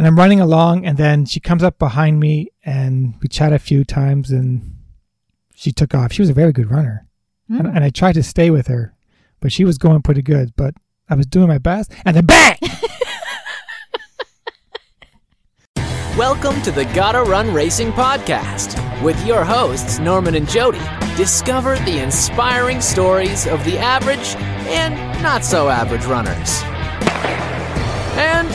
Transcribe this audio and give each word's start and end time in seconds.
And 0.00 0.06
I'm 0.06 0.16
running 0.16 0.40
along, 0.40 0.86
and 0.86 0.96
then 0.96 1.26
she 1.26 1.40
comes 1.40 1.62
up 1.62 1.78
behind 1.78 2.18
me, 2.20 2.48
and 2.64 3.16
we 3.20 3.28
chat 3.28 3.52
a 3.52 3.58
few 3.58 3.84
times, 3.84 4.30
and 4.30 4.78
she 5.54 5.72
took 5.72 5.94
off. 5.94 6.10
She 6.10 6.22
was 6.22 6.30
a 6.30 6.32
very 6.32 6.52
good 6.52 6.70
runner, 6.70 7.06
and, 7.50 7.66
Mm. 7.66 7.76
and 7.76 7.84
I 7.84 7.90
tried 7.90 8.14
to 8.14 8.22
stay 8.22 8.48
with 8.48 8.68
her, 8.68 8.94
but 9.40 9.52
she 9.52 9.62
was 9.62 9.76
going 9.76 10.00
pretty 10.00 10.22
good. 10.22 10.54
But 10.56 10.72
I 11.10 11.16
was 11.16 11.26
doing 11.26 11.48
my 11.48 11.58
best, 11.58 11.92
and 12.06 12.16
then 12.16 12.24
bang! 12.24 12.56
Welcome 16.16 16.62
to 16.62 16.70
the 16.70 16.86
Gotta 16.94 17.22
Run 17.22 17.52
Racing 17.52 17.92
Podcast. 17.92 18.78
With 19.02 19.22
your 19.26 19.44
hosts, 19.44 19.98
Norman 19.98 20.34
and 20.34 20.48
Jody, 20.48 20.80
discover 21.14 21.76
the 21.80 22.02
inspiring 22.02 22.80
stories 22.80 23.46
of 23.46 23.62
the 23.66 23.76
average 23.76 24.34
and 24.70 24.94
not 25.22 25.44
so 25.44 25.68
average 25.68 26.06
runners. 26.06 26.62
And 28.16 28.48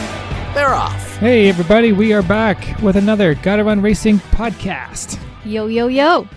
they're 0.56 0.74
off. 0.74 1.05
Hey, 1.20 1.48
everybody, 1.48 1.94
we 1.94 2.12
are 2.12 2.22
back 2.22 2.82
with 2.82 2.98
another 2.98 3.36
Gotta 3.36 3.64
Run 3.64 3.82
Racing 3.82 4.20
podcast. 4.32 5.18
Yo, 5.46 5.68
yo, 5.68 5.88
yo. 5.88 6.28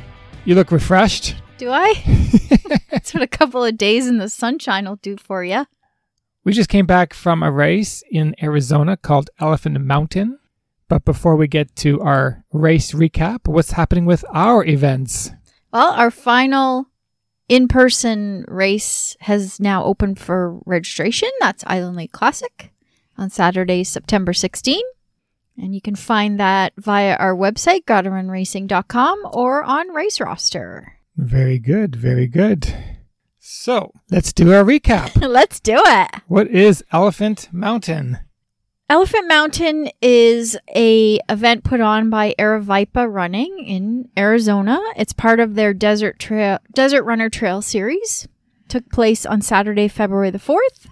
You 0.45 0.55
look 0.55 0.71
refreshed. 0.71 1.35
Do 1.57 1.71
I? 1.71 1.95
That's 2.91 3.13
what 3.13 3.23
a 3.23 3.27
couple 3.27 3.65
of 3.65 3.77
days 3.77 4.07
in 4.07 4.19
the 4.19 4.29
sunshine 4.29 4.87
will 4.87 4.97
do 4.97 5.17
for 5.17 5.43
you. 5.43 5.67
We 6.45 6.53
just 6.53 6.69
came 6.69 6.87
back 6.87 7.13
from 7.13 7.43
a 7.43 7.51
race 7.51 8.05
in 8.09 8.37
Arizona 8.41 8.97
called 8.97 9.31
Elephant 9.41 9.81
Mountain. 9.81 10.39
But 10.87 11.05
before 11.05 11.35
we 11.35 11.49
get 11.49 11.75
to 11.77 12.01
our 12.01 12.45
race 12.53 12.93
recap, 12.93 13.49
what's 13.49 13.73
happening 13.73 14.07
with 14.07 14.25
our 14.33 14.65
events? 14.65 15.33
Well, 15.73 15.93
our 15.93 16.13
final 16.13 16.87
in 17.49 17.67
person 17.67 18.45
race 18.47 19.17
has 19.21 19.59
now 19.59 19.83
opened 19.83 20.21
for 20.21 20.61
registration. 20.65 21.31
That's 21.41 21.65
Island 21.67 21.97
Lake 21.97 22.13
Classic 22.13 22.71
on 23.19 23.31
Saturday, 23.31 23.85
September 23.85 24.33
16. 24.33 24.81
And 25.57 25.75
you 25.75 25.81
can 25.81 25.97
find 25.97 26.39
that 26.39 26.73
via 26.79 27.17
our 27.17 27.35
website, 27.35 27.85
gottarunracing.com, 27.85 29.23
or 29.33 29.65
on 29.65 29.89
Race 29.89 30.21
Roster. 30.21 30.95
Very 31.17 31.59
good, 31.59 31.97
very 31.97 32.29
good. 32.29 32.73
So 33.41 33.93
let's 34.11 34.33
do 34.33 34.53
our 34.53 34.63
recap. 34.63 35.21
Let's 35.29 35.59
do 35.59 35.75
it. 35.77 36.11
what 36.29 36.49
is 36.49 36.85
Elephant 36.93 37.49
Mountain? 37.51 38.19
Elephant 38.91 39.27
Mountain 39.27 39.91
is 40.01 40.57
a 40.75 41.19
event 41.29 41.65
put 41.65 41.81
on 41.81 42.09
by 42.09 42.35
Aravaipa 42.39 43.11
Running 43.13 43.59
in 43.67 44.09
Arizona. 44.17 44.79
It's 44.97 45.13
part 45.13 45.41
of 45.41 45.55
their 45.55 45.75
Desert 45.75 46.19
Trail 46.19 46.59
Desert 46.73 47.03
Runner 47.05 47.29
Trail 47.31 47.61
series. 47.63 48.29
Took 48.69 48.91
place 48.91 49.25
on 49.27 49.41
Saturday, 49.41 49.89
February 49.89 50.31
the 50.31 50.39
4th. 50.39 50.88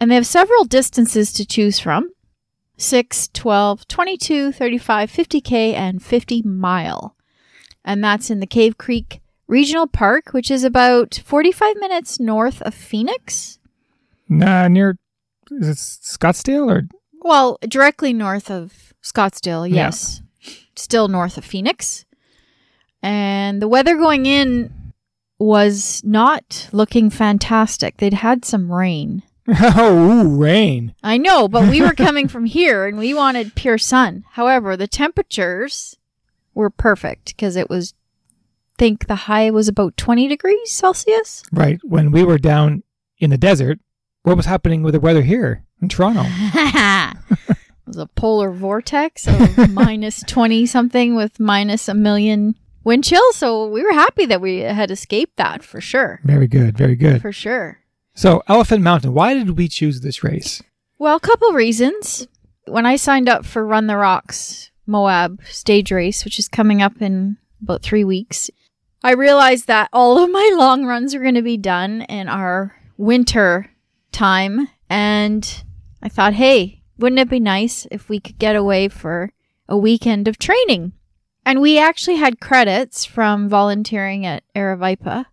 And 0.00 0.10
they 0.10 0.14
have 0.14 0.26
several 0.26 0.64
distances 0.64 1.32
to 1.34 1.44
choose 1.46 1.78
from. 1.78 2.10
6, 2.78 3.28
12, 3.34 3.86
22, 3.88 4.52
35, 4.52 5.10
50k 5.12 5.74
and 5.74 6.02
50 6.02 6.42
mile. 6.42 7.14
And 7.84 8.02
that's 8.02 8.30
in 8.30 8.40
the 8.40 8.46
Cave 8.46 8.78
Creek 8.78 9.20
Regional 9.46 9.86
Park, 9.86 10.30
which 10.32 10.50
is 10.50 10.64
about 10.64 11.20
45 11.24 11.76
minutes 11.76 12.18
north 12.18 12.62
of 12.62 12.72
Phoenix. 12.72 13.58
Nah, 14.28 14.68
near 14.68 14.96
is 15.50 15.68
it 15.68 15.76
Scottsdale 15.76 16.70
or 16.70 16.88
Well, 17.20 17.58
directly 17.68 18.12
north 18.14 18.50
of 18.50 18.94
Scottsdale, 19.02 19.68
Yeah. 19.68 19.74
yes. 19.86 20.22
Still 20.76 21.08
north 21.08 21.36
of 21.36 21.44
Phoenix. 21.44 22.06
And 23.02 23.60
the 23.60 23.68
weather 23.68 23.96
going 23.96 24.24
in 24.24 24.72
was 25.38 26.00
not 26.04 26.68
looking 26.72 27.10
fantastic. 27.10 27.96
They'd 27.98 28.14
had 28.14 28.44
some 28.46 28.70
rain. 28.72 29.22
Oh 29.60 30.24
ooh, 30.24 30.36
rain? 30.36 30.94
I 31.02 31.16
know, 31.16 31.48
but 31.48 31.68
we 31.68 31.82
were 31.82 31.94
coming 31.94 32.28
from 32.28 32.44
here 32.44 32.86
and 32.86 32.98
we 32.98 33.14
wanted 33.14 33.54
pure 33.54 33.78
sun. 33.78 34.24
However, 34.32 34.76
the 34.76 34.86
temperatures 34.86 35.96
were 36.54 36.70
perfect 36.70 37.26
because 37.26 37.56
it 37.56 37.68
was 37.68 37.94
think 38.80 39.08
the 39.08 39.26
high 39.26 39.50
was 39.50 39.68
about 39.68 39.96
20 39.98 40.26
degrees 40.26 40.72
Celsius. 40.72 41.42
Right. 41.52 41.78
When 41.84 42.10
we 42.10 42.24
were 42.24 42.38
down 42.38 42.82
in 43.18 43.28
the 43.28 43.36
desert, 43.36 43.78
what 44.22 44.38
was 44.38 44.46
happening 44.46 44.82
with 44.82 44.94
the 44.94 45.00
weather 45.00 45.22
here 45.22 45.64
in 45.82 45.90
Toronto? 45.90 46.22
it 46.26 47.16
was 47.86 47.98
a 47.98 48.06
polar 48.06 48.50
vortex 48.50 49.26
of 49.26 49.70
minus 49.74 50.22
20 50.22 50.64
something 50.64 51.14
with 51.14 51.38
minus 51.38 51.88
a 51.88 51.94
million 51.94 52.54
wind 52.82 53.04
chill. 53.04 53.32
So 53.32 53.66
we 53.68 53.82
were 53.82 53.92
happy 53.92 54.24
that 54.26 54.40
we 54.40 54.60
had 54.60 54.90
escaped 54.90 55.36
that 55.36 55.62
for 55.62 55.82
sure. 55.82 56.20
Very 56.24 56.46
good, 56.46 56.78
very 56.78 56.96
good. 56.96 57.20
For 57.20 57.32
sure. 57.32 57.80
So 58.20 58.42
Elephant 58.48 58.82
Mountain. 58.82 59.14
Why 59.14 59.32
did 59.32 59.56
we 59.56 59.66
choose 59.66 60.02
this 60.02 60.22
race? 60.22 60.62
Well, 60.98 61.16
a 61.16 61.20
couple 61.20 61.52
reasons. 61.52 62.28
When 62.66 62.84
I 62.84 62.96
signed 62.96 63.30
up 63.30 63.46
for 63.46 63.64
Run 63.64 63.86
the 63.86 63.96
Rocks 63.96 64.70
Moab 64.86 65.40
stage 65.48 65.90
race, 65.90 66.22
which 66.22 66.38
is 66.38 66.46
coming 66.46 66.82
up 66.82 67.00
in 67.00 67.38
about 67.62 67.82
three 67.82 68.04
weeks, 68.04 68.50
I 69.02 69.12
realized 69.12 69.68
that 69.68 69.88
all 69.90 70.22
of 70.22 70.30
my 70.30 70.52
long 70.54 70.84
runs 70.84 71.14
are 71.14 71.22
going 71.22 71.34
to 71.36 71.40
be 71.40 71.56
done 71.56 72.02
in 72.10 72.28
our 72.28 72.76
winter 72.98 73.70
time. 74.12 74.68
And 74.90 75.64
I 76.02 76.10
thought, 76.10 76.34
hey, 76.34 76.82
wouldn't 76.98 77.20
it 77.20 77.30
be 77.30 77.40
nice 77.40 77.86
if 77.90 78.10
we 78.10 78.20
could 78.20 78.38
get 78.38 78.54
away 78.54 78.88
for 78.88 79.32
a 79.66 79.78
weekend 79.78 80.28
of 80.28 80.38
training? 80.38 80.92
And 81.46 81.62
we 81.62 81.78
actually 81.78 82.16
had 82.16 82.38
credits 82.38 83.06
from 83.06 83.48
volunteering 83.48 84.26
at 84.26 84.44
Aravaipa 84.54 85.24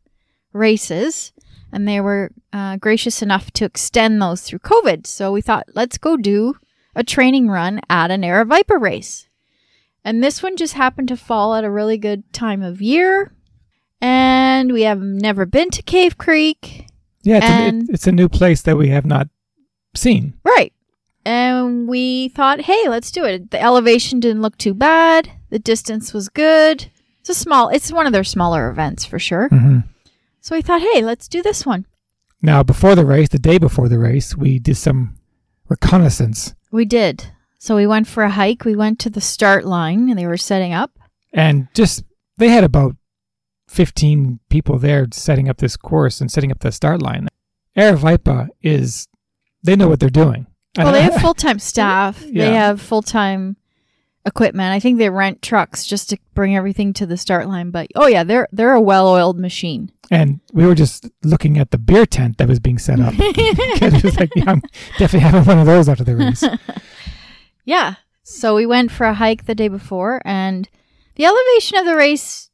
races, 0.53 1.33
and 1.77 1.87
they 1.87 2.01
were 2.01 2.31
uh, 2.51 2.75
gracious 2.77 3.21
enough 3.21 3.51
to 3.51 3.63
extend 3.63 4.19
those 4.19 4.41
through 4.41 4.57
COVID. 4.59 5.05
So 5.05 5.31
we 5.31 5.41
thought, 5.41 5.67
let's 5.75 5.99
go 5.99 6.17
do 6.17 6.55
a 6.95 7.03
training 7.03 7.49
run 7.49 7.79
at 7.87 8.09
an 8.09 8.23
Aravaipa 8.23 8.81
race. 8.81 9.29
And 10.03 10.23
this 10.23 10.41
one 10.41 10.57
just 10.57 10.73
happened 10.73 11.07
to 11.09 11.15
fall 11.17 11.53
at 11.53 11.63
a 11.63 11.69
really 11.69 11.99
good 11.99 12.33
time 12.33 12.63
of 12.63 12.81
year. 12.81 13.31
And 14.01 14.73
we 14.73 14.81
have 14.83 14.99
never 15.01 15.45
been 15.45 15.69
to 15.69 15.83
Cave 15.83 16.17
Creek. 16.17 16.87
Yeah, 17.21 17.37
it's, 17.37 17.45
a, 17.45 17.49
And- 17.49 17.83
it- 17.89 17.93
it's 17.93 18.07
a 18.07 18.11
new 18.11 18.27
place 18.27 18.63
that 18.63 18.75
we 18.77 18.89
have 18.89 19.05
not 19.05 19.27
seen. 19.95 20.33
Right. 20.43 20.73
And 21.25 21.87
we 21.87 22.29
thought, 22.29 22.61
hey, 22.61 22.87
let's 22.87 23.11
do 23.11 23.23
it. 23.25 23.51
The 23.51 23.61
elevation 23.61 24.19
didn't 24.19 24.41
look 24.41 24.57
too 24.57 24.73
bad. 24.73 25.29
The 25.51 25.59
distance 25.59 26.11
was 26.13 26.29
good. 26.29 26.89
It's 27.19 27.29
a 27.29 27.33
small, 27.35 27.69
it's 27.69 27.91
one 27.91 28.07
of 28.07 28.13
their 28.13 28.23
smaller 28.23 28.69
events 28.69 29.05
for 29.05 29.19
sure. 29.19 29.49
hmm 29.49 29.79
So 30.47 30.55
we 30.55 30.61
thought, 30.61 30.79
hey, 30.79 31.01
let's 31.03 31.27
do 31.27 31.41
this 31.43 31.65
one. 31.65 31.85
Now, 32.41 32.63
before 32.63 32.95
the 32.95 33.05
race, 33.05 33.27
the 33.27 33.37
day 33.37 33.57
before 33.57 33.89
the 33.89 33.99
race, 33.99 34.33
we 34.33 34.59
did 34.59 34.77
some 34.77 35.17
reconnaissance 35.67 36.55
We 36.71 36.85
did. 36.85 37.31
So 37.57 37.75
we 37.75 37.85
went 37.85 38.07
for 38.07 38.23
a 38.23 38.29
hike. 38.29 38.63
We 38.63 38.73
went 38.73 38.97
to 38.99 39.09
the 39.09 39.19
start 39.19 39.65
line 39.65 40.09
and 40.09 40.17
they 40.17 40.25
were 40.25 40.37
setting 40.37 40.71
up. 40.71 40.91
and 41.33 41.67
just 41.73 42.05
they 42.37 42.47
had 42.47 42.63
about 42.63 42.95
15 43.67 44.39
people 44.47 44.79
there 44.79 45.05
setting 45.11 45.49
up 45.49 45.57
this 45.57 45.75
course 45.75 46.21
and 46.21 46.31
setting 46.31 46.49
up 46.49 46.59
the 46.59 46.71
start 46.71 47.01
line. 47.01 47.27
Aravaipa 47.75 48.47
is, 48.61 49.09
they 49.63 49.75
know 49.75 49.89
what 49.89 49.99
they're 49.99 50.09
doing. 50.09 50.47
Well, 50.77 50.93
they 50.93 51.01
have 51.01 51.19
full 51.19 51.33
time 51.33 51.59
staff. 51.59 52.23
Yeah. 52.25 52.45
They 52.45 52.55
have 52.55 52.79
full 52.79 53.01
time 53.01 53.57
equipment. 54.25 54.71
I 54.71 54.79
think 54.79 54.97
they 54.97 55.09
rent 55.09 55.41
trucks 55.41 55.85
just 55.85 56.09
to 56.11 56.17
bring 56.35 56.55
everything 56.55 56.93
to 56.93 57.05
the 57.05 57.17
start 57.17 57.49
line. 57.49 57.71
But 57.71 57.87
oh 57.95 58.07
yeah, 58.07 58.23
they're 58.23 58.47
they're 58.53 58.73
a 58.73 58.81
well 58.81 59.07
oiled 59.09 59.39
machine. 59.39 59.91
And 60.11 60.39
we 60.53 60.65
were 60.65 60.75
just 60.75 61.09
looking 61.23 61.57
at 61.57 61.71
the 61.71 61.77
beer 61.77 62.05
tent 62.05 62.37
that 62.37 62.47
was 62.47 62.59
being 62.59 62.77
set 62.79 62.99
up. 62.99 63.13
it 63.17 64.03
was 64.03 64.17
like, 64.19 64.29
yeah, 64.35 64.45
I'm 64.51 64.61
definitely 64.97 65.19
having 65.19 65.43
one 65.45 65.59
of 65.59 65.65
those 65.65 65.89
after 65.89 66.03
the 66.03 66.15
race. 66.15 66.43
Yeah. 67.65 67.95
So 68.23 68.55
we 68.55 68.65
went 68.65 68.91
for 68.91 69.05
a 69.05 69.13
hike 69.13 69.45
the 69.45 69.55
day 69.55 69.67
before, 69.67 70.21
and 70.25 70.69
the 71.15 71.25
elevation 71.25 71.77
of 71.77 71.85
the 71.85 71.95
race 71.95 72.49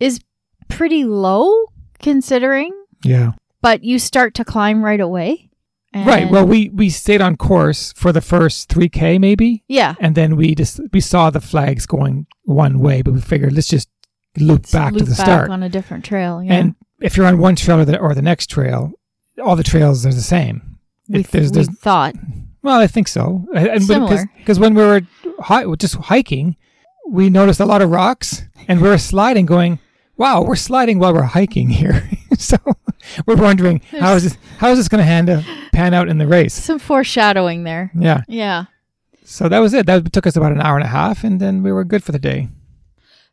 is 0.00 0.20
pretty 0.68 1.04
low 1.04 1.52
considering, 2.00 2.72
Yeah. 3.04 3.32
but 3.62 3.82
you 3.84 3.98
start 3.98 4.34
to 4.34 4.44
climb 4.44 4.82
right 4.84 5.00
away. 5.00 5.50
right. 5.94 6.30
Well, 6.30 6.46
we, 6.46 6.68
we 6.70 6.90
stayed 6.90 7.22
on 7.22 7.36
course 7.36 7.92
for 7.96 8.12
the 8.12 8.20
first 8.20 8.68
3K 8.68 9.18
maybe. 9.20 9.64
yeah. 9.68 9.94
And 10.00 10.14
then 10.14 10.36
we 10.36 10.54
just, 10.54 10.80
we 10.92 11.00
saw 11.00 11.30
the 11.30 11.40
flags 11.40 11.86
going 11.86 12.26
one 12.44 12.78
way, 12.78 13.00
but 13.02 13.14
we 13.14 13.20
figured 13.20 13.52
let's 13.54 13.68
just 13.68 13.88
loop 14.38 14.70
back 14.70 14.92
to 14.92 14.98
the 15.04 15.14
back 15.14 15.20
start. 15.26 15.50
on 15.50 15.62
a 15.62 15.68
different 15.70 16.04
trail. 16.04 16.42
Yeah. 16.42 16.52
And 16.54 16.74
if 17.00 17.16
you're 17.16 17.26
on 17.26 17.38
one 17.38 17.56
trail 17.56 17.80
or 17.80 17.84
the, 17.84 17.98
or 17.98 18.14
the 18.14 18.22
next 18.22 18.48
trail, 18.50 18.92
all 19.42 19.56
the 19.56 19.62
trails 19.62 20.04
are 20.06 20.12
the 20.14 20.20
same. 20.22 20.78
we, 21.08 21.20
If 21.20 21.30
there's, 21.30 21.52
we 21.52 21.64
thought 21.64 22.14
well, 22.66 22.80
I 22.80 22.88
think 22.88 23.06
so. 23.06 23.46
And. 23.54 23.86
Because 24.38 24.58
when 24.58 24.74
we 24.74 24.82
were 24.82 25.02
hi- 25.38 25.72
just 25.76 25.94
hiking, 25.94 26.56
we 27.08 27.30
noticed 27.30 27.60
a 27.60 27.64
lot 27.64 27.80
of 27.80 27.90
rocks 27.90 28.42
and 28.66 28.82
we 28.82 28.88
were 28.88 28.98
sliding 28.98 29.46
going, 29.46 29.78
wow, 30.16 30.42
we're 30.42 30.56
sliding 30.56 30.98
while 30.98 31.14
we're 31.14 31.22
hiking 31.22 31.68
here. 31.68 32.10
so 32.38 32.56
we're 33.24 33.36
wondering, 33.36 33.82
how 33.92 34.14
is 34.14 34.24
this, 34.24 34.38
how 34.58 34.70
is 34.70 34.78
this 34.78 34.88
going 34.88 35.26
to 35.26 35.44
pan 35.72 35.94
out 35.94 36.08
in 36.08 36.18
the 36.18 36.26
race? 36.26 36.54
some 36.54 36.80
foreshadowing 36.80 37.62
there. 37.62 37.92
Yeah. 37.94 38.22
Yeah. 38.26 38.64
So 39.24 39.48
that 39.48 39.60
was 39.60 39.72
it. 39.72 39.86
That 39.86 40.12
took 40.12 40.26
us 40.26 40.34
about 40.34 40.50
an 40.50 40.60
hour 40.60 40.76
and 40.76 40.84
a 40.84 40.88
half, 40.88 41.22
and 41.22 41.40
then 41.40 41.62
we 41.62 41.70
were 41.70 41.84
good 41.84 42.02
for 42.02 42.10
the 42.12 42.18
day. 42.18 42.48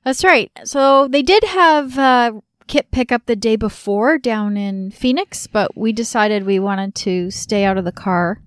That's 0.04 0.24
right. 0.24 0.52
So 0.64 1.08
they 1.08 1.22
did 1.22 1.44
have 1.44 1.98
uh, 1.98 2.34
kit 2.68 2.92
pickup 2.92 3.26
the 3.26 3.36
day 3.36 3.56
before 3.56 4.18
down 4.18 4.58
in 4.58 4.92
Phoenix, 4.92 5.48
but 5.48 5.78
we 5.78 5.92
decided 5.92 6.46
we 6.46 6.60
wanted 6.60 6.96
to 6.96 7.32
stay 7.32 7.64
out 7.66 7.78
of 7.78 7.86
the 7.86 7.92
car 7.92 8.42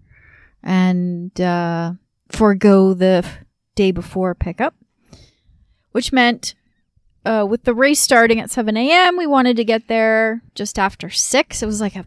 and 0.62 1.40
uh, 1.40 1.92
forego 2.28 2.94
the 2.94 3.24
day 3.74 3.90
before 3.92 4.34
pickup, 4.34 4.74
which 5.92 6.12
meant 6.12 6.54
uh, 7.24 7.46
with 7.48 7.64
the 7.64 7.74
race 7.74 8.00
starting 8.00 8.40
at 8.40 8.50
7 8.50 8.76
a.m., 8.76 9.16
we 9.16 9.26
wanted 9.26 9.56
to 9.56 9.64
get 9.64 9.88
there 9.88 10.42
just 10.54 10.78
after 10.78 11.10
6. 11.10 11.62
It 11.62 11.66
was 11.66 11.80
like 11.80 11.96
a 11.96 12.06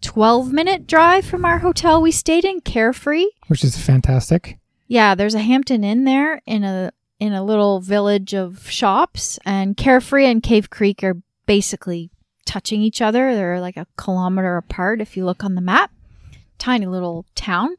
12 0.00 0.52
minute 0.52 0.86
drive 0.86 1.24
from 1.24 1.44
our 1.44 1.58
hotel 1.58 2.00
we 2.00 2.12
stayed 2.12 2.44
in, 2.44 2.60
carefree. 2.60 3.26
which 3.48 3.64
is 3.64 3.76
fantastic. 3.78 4.58
Yeah, 4.86 5.14
there's 5.14 5.34
a 5.34 5.40
Hampton 5.40 5.84
Inn 5.84 6.04
there 6.04 6.40
in 6.46 6.64
a 6.64 6.92
in 7.20 7.32
a 7.32 7.44
little 7.44 7.80
village 7.80 8.32
of 8.32 8.70
shops, 8.70 9.38
and 9.44 9.76
Carefree 9.76 10.24
and 10.24 10.40
Cave 10.42 10.70
Creek 10.70 11.02
are 11.02 11.16
basically 11.48 12.10
touching 12.44 12.82
each 12.82 13.02
other. 13.02 13.34
They're 13.34 13.60
like 13.60 13.76
a 13.76 13.86
kilometer 13.96 14.56
apart 14.56 15.00
if 15.00 15.16
you 15.16 15.24
look 15.24 15.42
on 15.42 15.56
the 15.56 15.60
map. 15.60 15.90
Tiny 16.58 16.86
little 16.86 17.24
town. 17.34 17.74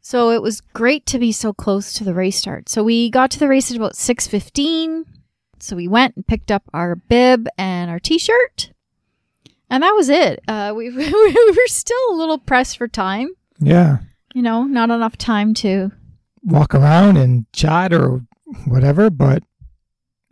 So 0.00 0.30
it 0.30 0.42
was 0.42 0.60
great 0.60 1.06
to 1.06 1.18
be 1.18 1.30
so 1.30 1.52
close 1.52 1.94
to 1.94 2.04
the 2.04 2.12
race 2.12 2.36
start. 2.36 2.68
So 2.68 2.82
we 2.82 3.08
got 3.08 3.30
to 3.30 3.38
the 3.38 3.48
race 3.48 3.70
at 3.70 3.76
about 3.76 3.94
6:15. 3.94 5.04
So 5.60 5.76
we 5.76 5.86
went 5.86 6.16
and 6.16 6.26
picked 6.26 6.50
up 6.50 6.64
our 6.74 6.96
bib 6.96 7.46
and 7.56 7.88
our 7.88 8.00
t-shirt. 8.00 8.72
And 9.70 9.82
that 9.82 9.92
was 9.92 10.08
it. 10.08 10.42
Uh, 10.48 10.72
we, 10.76 10.90
we 10.90 11.06
were 11.12 11.66
still 11.68 12.10
a 12.10 12.16
little 12.16 12.38
pressed 12.38 12.76
for 12.76 12.88
time. 12.88 13.28
Yeah. 13.60 13.98
You 14.34 14.42
know, 14.42 14.64
not 14.64 14.90
enough 14.90 15.16
time 15.16 15.54
to 15.54 15.92
Walk 16.44 16.74
around 16.74 17.16
and 17.18 17.46
chat 17.52 17.92
or 17.92 18.22
whatever, 18.66 19.08
but 19.10 19.44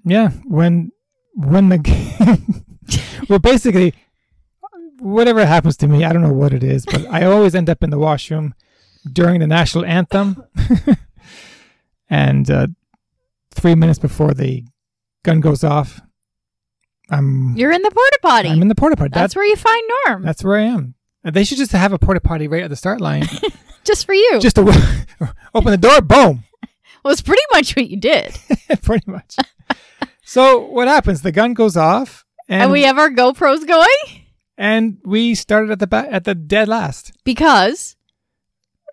yeah, 0.04 0.30
when 0.44 0.90
when 1.34 1.68
the 1.68 1.78
game. 1.78 2.64
well 3.28 3.38
basically 3.38 3.94
whatever 5.00 5.44
happens 5.46 5.76
to 5.78 5.88
me, 5.88 6.04
I 6.04 6.12
don't 6.12 6.22
know 6.22 6.32
what 6.32 6.52
it 6.52 6.62
is, 6.62 6.84
but 6.84 7.06
I 7.06 7.24
always 7.24 7.54
end 7.54 7.70
up 7.70 7.82
in 7.82 7.90
the 7.90 7.98
washroom 7.98 8.54
during 9.10 9.40
the 9.40 9.46
national 9.46 9.84
anthem. 9.86 10.44
and 12.10 12.50
uh, 12.50 12.66
3 13.52 13.74
minutes 13.74 13.98
before 13.98 14.34
the 14.34 14.64
gun 15.24 15.40
goes 15.40 15.64
off, 15.64 16.00
I'm 17.08 17.56
You're 17.56 17.72
in 17.72 17.82
the 17.82 17.90
porta 17.90 18.18
potty. 18.22 18.48
I'm 18.50 18.62
in 18.62 18.68
the 18.68 18.74
porta 18.74 18.96
potty. 18.96 19.10
That's 19.10 19.34
That's 19.34 19.36
where 19.36 19.46
you 19.46 19.56
find 19.56 19.82
Norm. 20.06 20.22
that's 20.22 20.44
where 20.44 20.58
I 20.58 20.62
am. 20.62 20.94
They 21.24 21.44
should 21.44 21.58
just 21.58 21.72
have 21.72 21.92
a 21.92 21.98
porta 21.98 22.20
potty 22.20 22.46
right 22.46 22.62
at 22.62 22.70
the 22.70 22.76
start 22.76 23.00
line. 23.00 23.24
just 23.84 24.06
for 24.06 24.14
you. 24.14 24.38
just 24.40 24.56
to 24.56 24.62
open 25.54 25.70
the 25.70 25.76
door, 25.76 26.00
boom, 26.00 26.44
well, 27.02 27.12
it's 27.12 27.22
pretty 27.22 27.42
much 27.52 27.74
what 27.76 27.88
you 27.88 27.96
did. 27.96 28.38
pretty 28.82 29.10
much. 29.10 29.36
So 30.30 30.60
what 30.60 30.86
happens? 30.86 31.22
The 31.22 31.32
gun 31.32 31.54
goes 31.54 31.76
off, 31.76 32.24
and, 32.48 32.62
And, 32.62 32.72
we 32.72 32.82
have 32.82 32.98
our 32.98 33.10
GoPros 33.10 33.66
going 33.66 34.24
and 34.56 34.98
we 35.04 35.34
started 35.34 35.70
at 35.70 35.78
the 35.80 35.86
ba- 35.86 36.06
at 36.10 36.24
the 36.24 36.34
dead 36.34 36.68
last. 36.68 37.12
because, 37.24 37.96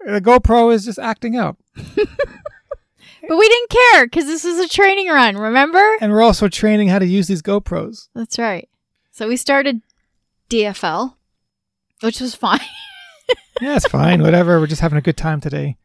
The 0.06 0.22
GoPro 0.22 0.74
is 0.74 0.86
just 0.86 1.00
acting 1.00 1.36
up, 1.38 1.58
but 1.76 3.38
we 3.38 3.50
didn't 3.50 3.70
care 3.70 4.06
because 4.08 4.26
this 4.26 4.44
was 4.44 4.58
a 4.60 4.68
training 4.68 5.08
run, 5.10 5.38
remember? 5.38 5.84
and 6.02 6.12
we're 6.12 6.24
also 6.24 6.48
training 6.48 6.88
how 6.88 7.00
to 7.00 7.06
use 7.06 7.28
these 7.28 7.42
GoPros. 7.42 8.08
That's 8.16 8.40
right. 8.40 8.68
So 9.12 9.28
we 9.28 9.38
started 9.38 9.82
DFL, 10.50 11.16
which 12.02 12.20
was 12.20 12.34
fine. 12.36 12.60
Yeah, 13.60 13.76
it's 13.76 13.88
fine. 13.88 14.22
Whatever. 14.22 14.60
We're 14.60 14.68
just 14.68 14.82
having 14.82 15.00
a 15.00 15.02
good 15.02 15.18
time 15.18 15.42
today. 15.42 15.78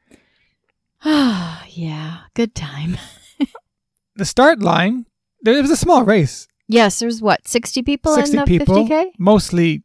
Ah, 1.04 1.64
yeah, 1.70 2.18
good 2.34 2.54
time. 2.54 2.98
The 4.14 4.26
start 4.26 4.60
line. 4.60 5.06
There 5.42 5.54
it 5.58 5.62
was 5.62 5.70
a 5.70 5.76
small 5.76 6.04
race. 6.04 6.46
Yes, 6.68 7.00
there's 7.00 7.20
what, 7.20 7.46
60 7.46 7.82
people 7.82 8.14
in 8.14 8.20
60 8.26 8.36
the 8.38 8.44
people, 8.44 8.86
50K? 8.86 9.10
mostly 9.18 9.82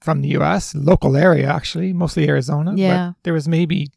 from 0.00 0.20
the 0.20 0.28
U.S., 0.30 0.74
local 0.74 1.16
area 1.16 1.48
actually, 1.50 1.92
mostly 1.92 2.28
Arizona. 2.28 2.72
but 2.72 2.78
Yeah. 2.78 3.12
there 3.22 3.32
was 3.32 3.48
maybe 3.48 3.88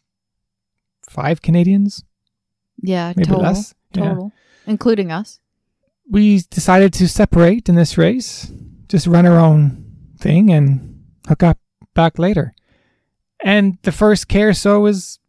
five 1.09 1.41
Canadians, 1.41 2.03
Yeah, 2.81 3.13
maybe 3.15 3.27
total. 3.27 3.44
less. 3.44 3.73
Yeah. 3.94 4.03
Total. 4.09 4.31
Including 4.67 5.11
us. 5.11 5.39
we 6.11 6.41
decided 6.50 6.91
to 6.94 7.07
separate 7.07 7.69
in 7.69 7.75
this 7.75 7.97
race, 7.97 8.51
just 8.88 9.05
run 9.07 9.25
our 9.27 9.38
own 9.38 9.85
thing 10.19 10.51
and 10.51 11.03
hook 11.27 11.44
up 11.44 11.57
back 11.94 12.17
later. 12.17 12.53
And 13.44 13.77
the 13.83 13.91
first 13.91 14.27
K 14.27 14.41
or 14.44 14.53
so 14.53 14.79
was 14.81 15.19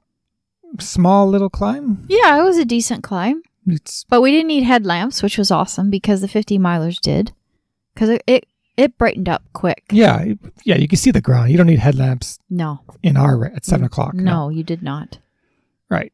small 0.79 1.27
little 1.29 1.51
climb. 1.51 2.07
Yeah, 2.09 2.39
it 2.41 2.45
was 2.45 2.57
a 2.59 2.65
decent 2.65 3.03
climb. 3.03 3.43
It's 3.73 4.05
But 4.09 4.21
we 4.21 4.31
didn't 4.33 4.49
need 4.49 4.65
headlamps, 4.65 5.23
which 5.23 5.39
was 5.39 5.51
awesome 5.51 5.91
because 5.91 6.21
the 6.21 6.29
50 6.29 6.59
milers 6.59 6.99
did. 7.01 7.33
Because 7.95 8.09
it, 8.11 8.23
it, 8.27 8.47
it 8.77 8.97
brightened 8.99 9.29
up 9.29 9.43
quick. 9.53 9.85
yeah, 9.91 10.25
yeah. 10.65 10.77
You 10.77 10.89
can 10.89 10.97
see 10.99 11.11
the 11.11 11.21
ground. 11.21 11.51
You 11.51 11.57
don't 11.59 11.67
need 11.67 11.81
headlamps 11.81 12.39
No. 12.49 12.81
in 13.03 13.17
our 13.17 13.45
at 13.47 13.65
seven 13.65 13.85
o'clock. 13.85 14.15
No, 14.15 14.49
you 14.49 14.63
did 14.63 14.83
not. 14.83 15.19
right. 15.89 16.13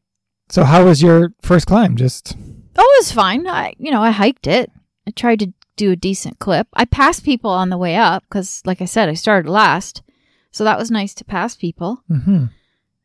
So 0.49 0.63
how 0.63 0.85
was 0.85 1.01
your 1.01 1.33
first 1.41 1.67
climb? 1.67 1.95
Just 1.97 2.35
Oh, 2.77 2.81
it 2.81 2.99
was 3.01 3.11
fine. 3.11 3.47
I, 3.47 3.73
you 3.77 3.91
know, 3.91 4.01
I 4.01 4.11
hiked 4.11 4.47
it. 4.47 4.71
I 5.07 5.11
tried 5.11 5.39
to 5.39 5.51
do 5.75 5.91
a 5.91 5.95
decent 5.95 6.39
clip. 6.39 6.67
I 6.73 6.85
passed 6.85 7.23
people 7.23 7.51
on 7.51 7.69
the 7.69 7.77
way 7.77 7.95
up 7.95 8.23
because, 8.23 8.61
like 8.65 8.81
I 8.81 8.85
said, 8.85 9.09
I 9.09 9.13
started 9.13 9.49
last. 9.49 10.01
So 10.51 10.63
that 10.63 10.77
was 10.79 10.89
nice 10.89 11.13
to 11.15 11.25
pass 11.25 11.55
people. 11.55 12.01
hmm 12.07 12.45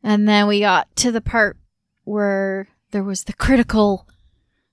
And 0.02 0.28
then 0.28 0.46
we 0.46 0.60
got 0.60 0.94
to 0.96 1.10
the 1.12 1.20
part 1.20 1.56
where 2.04 2.68
there 2.92 3.04
was 3.04 3.24
the 3.24 3.32
critical 3.32 4.06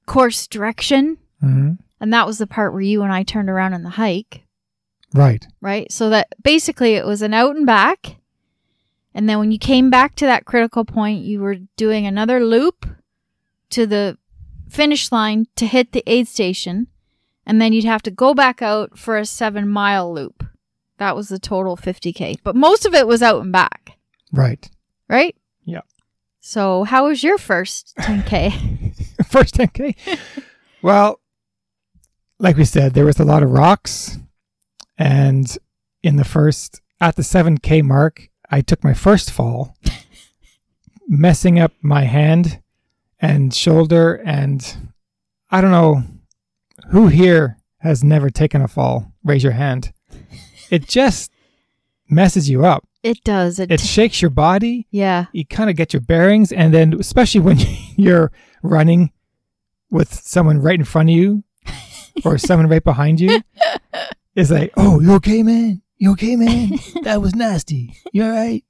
course 0.09 0.47
direction. 0.47 1.17
hmm 1.39 1.73
And 2.01 2.13
that 2.13 2.27
was 2.27 2.37
the 2.37 2.47
part 2.47 2.73
where 2.73 2.81
you 2.81 3.03
and 3.03 3.13
I 3.13 3.23
turned 3.23 3.49
around 3.49 3.73
in 3.73 3.83
the 3.83 3.91
hike, 3.91 4.43
right. 5.13 5.45
right? 5.61 5.91
So 5.91 6.09
that 6.09 6.27
basically 6.43 6.95
it 6.95 7.05
was 7.05 7.21
an 7.21 7.33
out 7.33 7.55
and 7.55 7.65
back. 7.65 8.17
And 9.13 9.27
then 9.27 9.39
when 9.39 9.51
you 9.51 9.59
came 9.59 9.89
back 9.89 10.15
to 10.15 10.25
that 10.25 10.45
critical 10.45 10.85
point, 10.85 11.23
you 11.23 11.39
were 11.41 11.55
doing 11.77 12.05
another 12.05 12.43
loop 12.45 12.85
to 13.71 13.85
the 13.87 14.17
finish 14.69 15.11
line 15.11 15.47
to 15.55 15.65
hit 15.65 15.91
the 15.91 16.03
aid 16.05 16.27
station. 16.27 16.87
And 17.45 17.59
then 17.61 17.73
you'd 17.73 17.85
have 17.85 18.03
to 18.03 18.11
go 18.11 18.33
back 18.33 18.61
out 18.61 18.97
for 18.97 19.17
a 19.17 19.25
seven 19.25 19.67
mile 19.67 20.13
loop. 20.13 20.45
That 20.99 21.15
was 21.15 21.29
the 21.29 21.39
total 21.39 21.75
50K. 21.75 22.37
But 22.43 22.55
most 22.55 22.85
of 22.85 22.93
it 22.93 23.07
was 23.07 23.21
out 23.23 23.41
and 23.41 23.51
back, 23.51 23.97
Right. 24.31 24.69
right? 25.07 25.35
Yeah. 25.65 25.81
So, 26.39 26.83
how 26.83 27.07
was 27.07 27.23
your 27.23 27.37
first 27.37 27.95
10K? 27.99 28.77
first 29.31 29.55
10k 29.55 29.95
well 30.81 31.19
like 32.39 32.57
we 32.57 32.65
said 32.65 32.93
there 32.93 33.05
was 33.05 33.19
a 33.19 33.25
lot 33.25 33.43
of 33.43 33.51
rocks 33.51 34.17
and 34.97 35.57
in 36.03 36.15
the 36.15 36.23
first 36.23 36.81
at 36.99 37.15
the 37.15 37.21
7k 37.21 37.83
mark 37.83 38.29
i 38.49 38.61
took 38.61 38.83
my 38.83 38.93
first 38.93 39.31
fall 39.31 39.75
messing 41.07 41.59
up 41.59 41.73
my 41.81 42.03
hand 42.05 42.61
and 43.19 43.53
shoulder 43.53 44.21
and 44.25 44.77
i 45.51 45.61
don't 45.61 45.71
know 45.71 46.03
who 46.89 47.07
here 47.07 47.57
has 47.79 48.03
never 48.03 48.29
taken 48.29 48.61
a 48.61 48.67
fall? 48.67 49.13
Raise 49.23 49.43
your 49.43 49.53
hand. 49.53 49.93
It 50.69 50.87
just 50.87 51.31
messes 52.09 52.49
you 52.49 52.65
up. 52.65 52.87
It 53.03 53.23
does. 53.23 53.59
It, 53.59 53.71
it 53.71 53.79
shakes 53.79 54.21
your 54.21 54.31
body. 54.31 54.87
Yeah. 54.91 55.25
you 55.31 55.45
kind 55.45 55.69
of 55.69 55.75
get 55.75 55.93
your 55.93 56.01
bearings 56.01 56.51
and 56.51 56.73
then 56.73 56.93
especially 56.99 57.41
when 57.41 57.57
you're 57.95 58.31
running 58.61 59.11
with 59.91 60.13
someone 60.13 60.59
right 60.61 60.77
in 60.79 60.85
front 60.85 61.09
of 61.09 61.15
you 61.15 61.43
or 62.25 62.37
someone 62.37 62.67
right 62.67 62.83
behind 62.83 63.19
you 63.19 63.41
it's 64.35 64.51
like 64.51 64.71
oh 64.77 64.99
you 64.99 65.13
okay 65.13 65.41
man 65.43 65.81
you 65.97 66.11
okay 66.11 66.35
man 66.35 66.69
that 67.03 67.21
was 67.21 67.35
nasty 67.35 67.95
you 68.11 68.23
all 68.23 68.29
right 68.31 68.63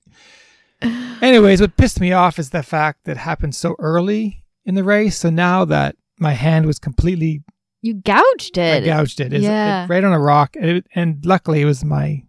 anyways 1.22 1.62
what 1.62 1.76
pissed 1.78 2.00
me 2.00 2.12
off 2.12 2.40
is 2.40 2.50
the 2.52 2.64
fact 2.64 3.04
that 3.06 3.18
happened 3.18 3.56
so 3.56 3.76
early 3.80 4.44
in 4.66 4.76
the 4.76 4.84
race 4.84 5.18
so 5.18 5.30
now 5.30 5.66
that 5.66 5.96
my 6.20 6.34
hand 6.34 6.66
was 6.66 6.80
completely 6.80 7.44
You 7.82 7.96
gouged 7.96 8.58
I 8.58 8.62
it. 8.78 8.86
gouged 8.86 9.20
it, 9.20 9.28
It's- 9.34 9.42
Yeah. 9.44 9.86
it 9.86 9.90
right 9.90 10.04
on 10.04 10.14
a 10.14 10.20
rock 10.20 10.56
and, 10.56 10.66
it, 10.66 10.88
and 10.96 11.26
luckily 11.26 11.62
it 11.62 11.66
was 11.66 11.84
my 11.84 12.24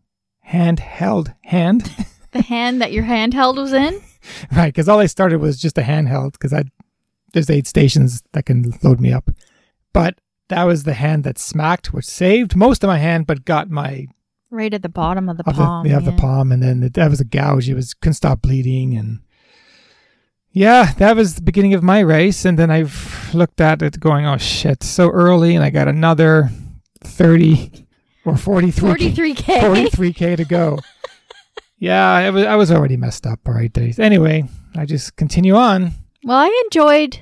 handheld 0.49 1.35
hand 1.45 1.91
the 2.33 2.43
hand 2.43 2.81
that 2.81 2.93
your 2.93 3.05
handheld 3.05 3.57
was 3.57 3.73
in. 3.73 4.01
Right, 4.53 4.67
because 4.67 4.87
all 4.87 4.99
I 4.99 5.07
started 5.07 5.41
was 5.41 5.59
just 5.59 5.79
a 5.79 5.81
handheld 5.83 6.33
because 6.33 6.53
I 6.53 6.65
there's 7.33 7.51
eight 7.51 7.67
stations 7.67 8.23
that 8.33 8.47
can 8.47 8.73
load 8.83 9.01
me 9.01 9.13
up, 9.13 9.31
but 9.93 10.21
that 10.49 10.65
was 10.65 10.83
the 10.85 10.95
hand 10.95 11.25
that 11.25 11.39
smacked, 11.39 11.93
which 11.93 12.05
saved 12.05 12.57
most 12.57 12.83
of 12.85 12.89
my 12.89 12.99
hand, 12.99 13.27
but 13.27 13.45
got 13.45 13.71
my 13.71 14.07
Right 14.53 14.75
at 14.75 14.83
the 14.83 14.89
bottom 14.89 15.29
of 15.29 15.37
the 15.37 15.45
of 15.47 15.55
palm. 15.55 15.85
the, 15.85 15.91
yeah, 15.91 15.99
of 15.99 16.05
the 16.05 16.13
palm, 16.13 16.51
and 16.51 16.61
then 16.61 16.83
it, 16.83 16.95
that 16.95 17.09
was 17.09 17.21
a 17.21 17.25
gouge. 17.25 17.69
It 17.69 17.75
was 17.75 17.95
couldn't 17.95 18.15
stop 18.15 18.43
bleeding, 18.43 18.97
and 18.97 19.21
yeah, 20.51 20.93
that 20.95 21.15
was 21.15 21.37
the 21.37 21.43
beginning 21.43 21.73
of 21.75 21.85
my 21.85 22.01
race. 22.01 22.45
And 22.45 22.59
then 22.59 22.69
I've 22.69 23.31
looked 23.33 23.61
at 23.61 23.81
it, 23.81 24.01
going, 24.01 24.27
"Oh 24.27 24.39
shit, 24.39 24.83
so 24.83 25.09
early," 25.11 25.55
and 25.55 25.65
I 25.65 25.71
got 25.71 25.87
another 25.87 26.51
thirty 27.01 27.87
or 28.25 28.37
forty 28.37 28.73
three 28.73 29.13
43K. 29.13 29.89
43k 29.91 30.37
to 30.39 30.45
go. 30.45 30.81
yeah, 31.79 32.13
I 32.13 32.31
was 32.31 32.45
I 32.45 32.57
was 32.57 32.73
already 32.73 32.97
messed 32.97 33.29
up. 33.29 33.39
All 33.47 33.55
right. 33.55 33.71
Anyway, 34.01 34.49
I 34.75 34.85
just 34.85 35.15
continue 35.15 35.55
on. 35.55 35.93
Well, 36.25 36.39
I 36.39 36.63
enjoyed, 36.67 37.21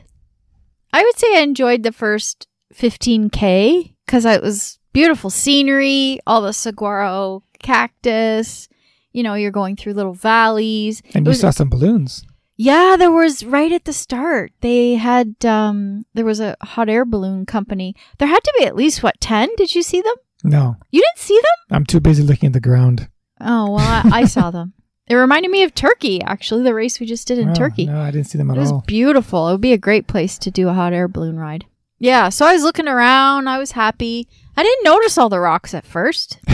I 0.93 1.03
would 1.03 1.19
say 1.19 1.37
I 1.39 1.41
enjoyed 1.43 1.83
the 1.83 1.93
first 1.93 2.47
15K 2.75 3.95
because 4.07 4.25
it 4.25 4.43
was 4.43 4.79
beautiful 4.93 5.31
scenery, 5.31 6.19
all 6.27 6.43
the 6.43 6.53
saguaro 6.53 7.43
cactus. 7.59 8.69
You 9.13 9.23
know, 9.23 9.35
you're 9.35 9.51
going 9.51 9.77
through 9.77 9.95
little 9.95 10.15
valleys. 10.15 11.03
And 11.15 11.27
It 11.27 11.29
you 11.29 11.31
was- 11.31 11.41
saw 11.41 11.51
some 11.51 11.69
balloons. 11.71 12.25
Yeah, 12.61 12.97
there 12.99 13.13
was 13.13 13.45
right 13.45 13.71
at 13.71 13.85
the 13.85 13.93
start. 13.93 14.53
They 14.63 14.95
had 14.95 15.37
um 15.45 16.05
there 16.15 16.25
was 16.25 16.41
a 16.41 16.57
hot 16.61 16.89
air 16.89 17.05
balloon 17.05 17.47
company. 17.47 17.95
There 18.19 18.27
had 18.27 18.43
to 18.43 18.55
be 18.59 18.65
at 18.67 18.75
least 18.75 19.01
what, 19.01 19.21
10? 19.21 19.51
Did 19.57 19.77
you 19.77 19.83
see 19.83 20.01
them? 20.03 20.15
No, 20.43 20.77
You 20.91 21.01
didn't 21.01 21.19
see 21.25 21.37
them? 21.37 21.77
I'm 21.77 21.85
too 21.87 22.01
busy 22.01 22.23
looking 22.25 22.49
at 22.49 22.53
the 22.55 22.61
ground. 22.61 23.09
Oh, 23.41 23.75
well, 23.75 23.79
I, 24.13 24.23
I 24.23 24.25
saw 24.25 24.51
them. 24.57 24.73
It 25.09 25.15
reminded 25.15 25.51
me 25.51 25.63
of 25.63 25.75
Turkey, 25.75 26.21
actually, 26.23 26.63
the 26.65 26.75
race 26.75 27.01
we 27.01 27.07
just 27.07 27.27
did 27.27 27.39
in 27.39 27.51
Oh, 27.51 27.55
Turkey. 27.55 27.87
No, 27.87 28.01
I 28.01 28.11
didn't 28.11 28.27
see 28.27 28.37
them 28.39 28.51
at 28.51 28.57
It 28.57 28.61
at 28.61 28.63
was 28.63 28.73
all. 28.73 28.85
beautiful. 28.87 29.49
It 29.49 29.53
would 29.53 29.61
be 29.61 29.73
a 29.73 29.79
great 29.79 30.07
place 30.07 30.37
to 30.39 30.51
do 30.51 30.69
a 30.69 30.75
hot 30.75 30.93
air 30.93 31.09
balloon 31.09 31.39
ride. 31.39 31.65
Yeah, 31.99 32.29
so 32.29 32.47
I 32.47 32.53
was 32.53 32.63
looking 32.63 32.87
around. 32.89 33.49
I 33.49 33.59
was 33.59 33.73
happy. 33.73 34.29
I 34.57 34.63
didn't 34.63 34.85
notice 34.85 35.17
all 35.19 35.29
the 35.29 35.41
rocks 35.41 35.75
at 35.75 35.87
first. 35.87 36.39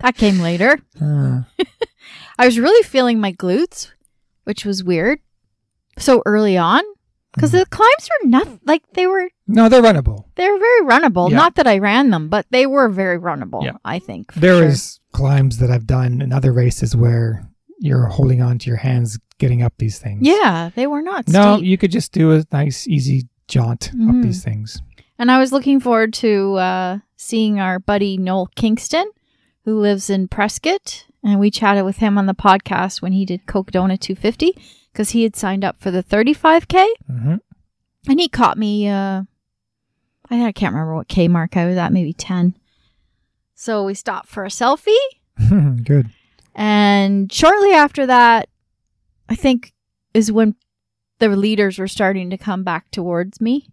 That 0.00 0.16
came 0.16 0.40
later. 0.40 0.78
Uh, 1.00 1.42
I 2.38 2.44
was 2.44 2.58
really 2.58 2.82
feeling 2.82 3.18
my 3.18 3.32
glutes, 3.32 3.92
which 4.44 4.64
was 4.66 4.84
weird. 4.84 5.20
So 5.98 6.22
early 6.26 6.58
on, 6.58 6.82
because 7.34 7.50
Mm. 7.50 7.60
the 7.60 7.66
climbs 7.66 8.08
were 8.22 8.28
not 8.28 8.46
like 8.66 8.82
they 8.92 9.06
were. 9.06 9.30
no, 9.46 9.70
they're 9.70 9.82
runnable. 9.82 10.24
They 10.34 10.48
were 10.50 10.58
very 10.58 10.82
runnable. 10.82 11.30
Yeah. 11.30 11.36
Not 11.36 11.54
that 11.54 11.66
I 11.66 11.78
ran 11.78 12.10
them, 12.10 12.28
but 12.28 12.44
they 12.50 12.66
were 12.66 12.90
very 12.90 13.18
runnable. 13.18 13.64
Yeah. 13.64 13.78
I 13.86 13.98
think 13.98 14.34
There 14.34 14.58
sure. 14.58 14.68
is 14.68 15.00
climbs 15.16 15.58
that 15.58 15.70
I've 15.70 15.86
done 15.86 16.20
in 16.20 16.32
other 16.32 16.52
races 16.52 16.94
where 16.94 17.42
you're 17.78 18.06
holding 18.06 18.40
on 18.42 18.58
to 18.60 18.66
your 18.68 18.76
hands 18.78 19.18
getting 19.38 19.62
up 19.62 19.72
these 19.78 19.98
things. 19.98 20.20
Yeah, 20.26 20.70
they 20.74 20.86
were 20.86 21.02
not. 21.02 21.28
No, 21.28 21.56
steep. 21.56 21.66
you 21.66 21.78
could 21.78 21.90
just 21.92 22.12
do 22.12 22.32
a 22.32 22.44
nice, 22.52 22.86
easy 22.86 23.26
jaunt 23.48 23.90
Mhm. 23.94 24.08
up 24.10 24.22
these 24.22 24.42
things. 24.44 24.80
And 25.18 25.30
I 25.30 25.38
was 25.38 25.52
looking 25.52 25.80
forward 25.80 26.12
to 26.14 26.54
uh, 26.56 26.98
seeing 27.16 27.58
our 27.60 27.78
buddy 27.78 28.16
Noel 28.18 28.48
Kingston, 28.56 29.10
who 29.64 29.78
lives 29.80 30.10
in 30.10 30.28
Prescott. 30.28 31.06
And 31.24 31.40
we 31.40 31.50
chatted 31.50 31.84
with 31.84 31.96
him 31.98 32.18
on 32.18 32.26
the 32.26 32.34
podcast 32.34 33.02
when 33.02 33.12
he 33.12 33.24
did 33.24 33.46
Cocodona 33.46 33.98
250 33.98 34.52
because 34.92 35.10
he 35.10 35.22
had 35.22 35.34
signed 35.36 35.64
up 35.64 35.80
for 35.80 35.90
the 35.90 36.02
35K. 36.02 36.86
hmm 37.06 37.34
And 38.08 38.20
he 38.20 38.28
caught 38.28 38.56
me, 38.58 38.86
uh, 38.88 39.22
I, 40.30 40.46
I 40.46 40.52
can't 40.52 40.72
remember 40.74 40.94
what 40.94 41.08
K 41.08 41.28
mark 41.28 41.56
I 41.56 41.66
was 41.66 41.76
at, 41.76 41.92
maybe 41.92 42.12
10. 42.12 42.54
So 43.56 43.84
we 43.84 43.94
stopped 43.94 44.28
for 44.28 44.44
a 44.44 44.48
selfie. 44.48 44.94
Good. 45.84 46.10
And 46.54 47.32
shortly 47.32 47.72
after 47.72 48.06
that, 48.06 48.48
I 49.28 49.34
think 49.34 49.72
is 50.14 50.30
when 50.30 50.54
the 51.18 51.28
leaders 51.28 51.78
were 51.78 51.88
starting 51.88 52.30
to 52.30 52.38
come 52.38 52.62
back 52.62 52.90
towards 52.90 53.40
me. 53.40 53.68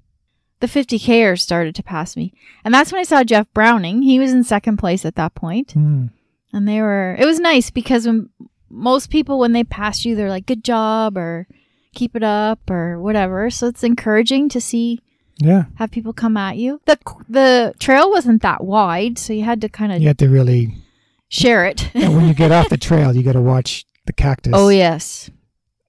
The 0.61 0.67
50Kers 0.67 1.41
started 1.41 1.75
to 1.75 1.83
pass 1.83 2.15
me. 2.15 2.33
And 2.63 2.73
that's 2.73 2.91
when 2.91 2.99
I 2.99 3.03
saw 3.03 3.23
Jeff 3.23 3.47
Browning. 3.53 4.01
He 4.01 4.19
was 4.19 4.31
in 4.31 4.45
second 4.45 4.77
place 4.77 5.03
at 5.03 5.15
that 5.15 5.35
point. 5.35 5.73
Mm. 5.75 6.11
And 6.53 6.67
they 6.67 6.79
were, 6.79 7.17
it 7.19 7.25
was 7.25 7.39
nice 7.39 7.69
because 7.69 8.07
when 8.07 8.29
most 8.69 9.09
people, 9.09 9.37
when 9.39 9.51
they 9.51 9.65
pass 9.65 10.05
you, 10.05 10.15
they're 10.15 10.29
like, 10.29 10.45
good 10.45 10.63
job 10.63 11.17
or 11.17 11.47
keep 11.93 12.15
it 12.15 12.23
up 12.23 12.69
or 12.69 13.01
whatever. 13.01 13.49
So 13.49 13.67
it's 13.67 13.83
encouraging 13.83 14.47
to 14.49 14.61
see, 14.61 15.01
Yeah. 15.43 15.65
have 15.75 15.91
people 15.91 16.13
come 16.13 16.37
at 16.37 16.57
you. 16.57 16.81
The, 16.85 16.97
the 17.29 17.73
trail 17.79 18.09
wasn't 18.09 18.41
that 18.41 18.63
wide. 18.63 19.17
So 19.17 19.33
you 19.33 19.43
had 19.43 19.61
to 19.61 19.69
kind 19.69 19.91
of 19.91 20.01
You 20.01 20.07
had 20.07 20.17
to 20.19 20.29
really, 20.29 20.75
share 21.29 21.65
it. 21.65 21.89
and 21.95 22.15
when 22.15 22.27
you 22.27 22.33
get 22.33 22.51
off 22.51 22.69
the 22.69 22.77
trail, 22.77 23.15
you 23.15 23.23
got 23.23 23.33
to 23.33 23.41
watch 23.41 23.85
the 24.05 24.13
cactus. 24.13 24.53
oh, 24.55 24.69
yes. 24.69 25.29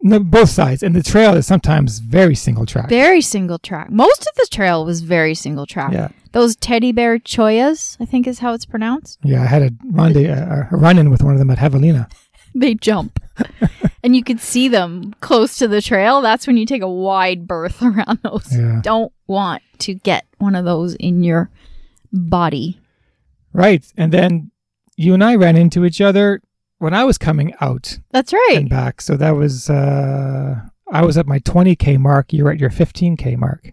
No, 0.06 0.18
both 0.20 0.50
sides. 0.50 0.82
And 0.82 0.94
the 0.94 1.02
trail 1.02 1.34
is 1.34 1.46
sometimes 1.46 1.98
very 1.98 2.34
single 2.34 2.66
track. 2.66 2.88
Very 2.90 3.20
single 3.22 3.58
track. 3.58 3.90
Most 3.90 4.20
of 4.26 4.34
the 4.36 4.46
trail 4.50 4.84
was 4.84 5.00
very 5.00 5.34
single 5.34 5.64
track. 5.66 5.92
Yeah. 5.92 6.08
Those 6.32 6.56
teddy 6.56 6.92
bear 6.92 7.18
chollas, 7.18 7.96
I 8.00 8.04
think 8.04 8.26
is 8.26 8.40
how 8.40 8.52
it's 8.52 8.66
pronounced. 8.66 9.18
Yeah. 9.22 9.42
I 9.42 9.46
had 9.46 9.62
a 9.62 9.70
run, 9.84 10.14
a, 10.16 10.68
a 10.70 10.76
run 10.76 10.98
in 10.98 11.08
with 11.10 11.22
one 11.22 11.32
of 11.32 11.38
them 11.38 11.50
at 11.50 11.58
Javelina. 11.58 12.10
They 12.56 12.74
jump. 12.74 13.18
And 14.02 14.14
you 14.16 14.22
could 14.22 14.40
see 14.40 14.68
them 14.68 15.14
close 15.20 15.56
to 15.58 15.68
the 15.68 15.80
trail. 15.82 16.20
That's 16.20 16.46
when 16.46 16.56
you 16.56 16.66
take 16.66 16.82
a 16.82 16.88
wide 16.88 17.46
berth 17.46 17.82
around 17.82 18.18
those. 18.22 18.54
Yeah. 18.56 18.80
Don't 18.82 19.12
want 19.26 19.62
to 19.78 19.94
get 19.94 20.26
one 20.38 20.54
of 20.54 20.64
those 20.64 20.94
in 20.96 21.22
your 21.22 21.50
body. 22.12 22.80
Right. 23.52 23.84
And 23.96 24.12
then 24.12 24.50
you 24.96 25.14
and 25.14 25.24
I 25.24 25.34
ran 25.36 25.56
into 25.56 25.84
each 25.84 26.00
other 26.00 26.40
when 26.78 26.94
I 26.94 27.04
was 27.04 27.18
coming 27.18 27.54
out 27.60 27.98
That's 28.10 28.32
right. 28.32 28.54
and 28.56 28.68
back. 28.68 29.00
So 29.00 29.16
that 29.16 29.32
was, 29.36 29.70
uh, 29.70 30.56
I 30.92 31.02
was 31.04 31.16
at 31.16 31.26
my 31.26 31.38
20K 31.40 31.98
mark. 31.98 32.32
You 32.32 32.44
were 32.44 32.50
at 32.52 32.60
your 32.60 32.70
15K 32.70 33.36
mark. 33.38 33.72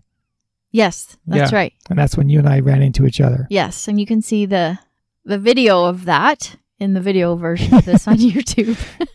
Yes, 0.72 1.18
that's 1.27 1.51
Yeah. 1.51 1.58
right. 1.58 1.74
And 1.89 2.00
that's 2.00 2.15
when 2.15 2.30
you 2.30 2.39
and 2.39 2.48
I 2.48 2.62
ran 2.62 2.82
into 2.82 3.06
each 3.06 3.20
other. 3.20 3.46
Yes, 3.50 3.88
and 3.89 4.00
you 4.00 4.06
can 4.06 4.22
see 4.22 4.46
the 4.46 4.80
the 5.25 5.38
video 5.38 5.84
of 5.86 6.06
that 6.06 6.56
in 6.80 6.94
the 6.94 7.01
video 7.01 7.36
version 7.36 7.74
of 7.75 7.84
this 7.86 8.08
on 8.08 8.15
YouTube. 8.18 8.80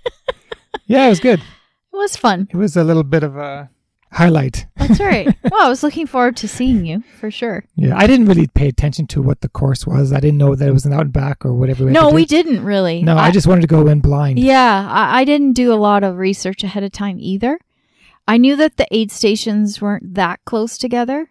Yeah, 0.86 1.06
it 1.06 1.10
was 1.10 1.20
good. 1.20 1.40
It 1.40 1.96
was 1.96 2.16
fun. 2.16 2.48
It 2.50 2.56
was 2.56 2.76
a 2.76 2.84
little 2.84 3.02
bit 3.02 3.22
of 3.22 3.36
a 3.36 3.70
highlight. 4.12 4.66
That's 4.76 5.00
right. 5.00 5.26
well, 5.50 5.66
I 5.66 5.68
was 5.68 5.82
looking 5.82 6.06
forward 6.06 6.36
to 6.38 6.48
seeing 6.48 6.84
you 6.86 7.02
for 7.18 7.30
sure. 7.30 7.64
Yeah, 7.74 7.96
I 7.96 8.06
didn't 8.06 8.26
really 8.26 8.46
pay 8.46 8.68
attention 8.68 9.06
to 9.08 9.22
what 9.22 9.40
the 9.40 9.48
course 9.48 9.86
was. 9.86 10.12
I 10.12 10.20
didn't 10.20 10.38
know 10.38 10.54
that 10.54 10.68
it 10.68 10.72
was 10.72 10.86
an 10.86 10.92
out 10.92 11.02
and 11.02 11.12
back 11.12 11.44
or 11.44 11.52
whatever. 11.54 11.84
had 11.84 11.92
No, 11.92 12.10
we 12.10 12.24
didn't 12.24 12.64
really. 12.64 13.02
No, 13.02 13.16
I, 13.16 13.30
just 13.30 13.46
wanted 13.46 13.62
to 13.62 13.66
go 13.66 13.86
in 13.88 14.00
blind. 14.00 14.38
Yeah, 14.38 14.88
I, 14.90 15.20
I 15.20 15.24
didn't 15.24 15.54
do 15.54 15.72
a 15.72 15.76
lot 15.76 16.04
of 16.04 16.16
research 16.18 16.62
ahead 16.64 16.84
of 16.84 16.92
time 16.92 17.16
either. 17.20 17.58
I 18.28 18.38
knew 18.38 18.56
that 18.56 18.76
the 18.76 18.86
aid 18.90 19.10
stations 19.10 19.80
weren't 19.80 20.14
that 20.14 20.40
close 20.44 20.78
together, 20.78 21.28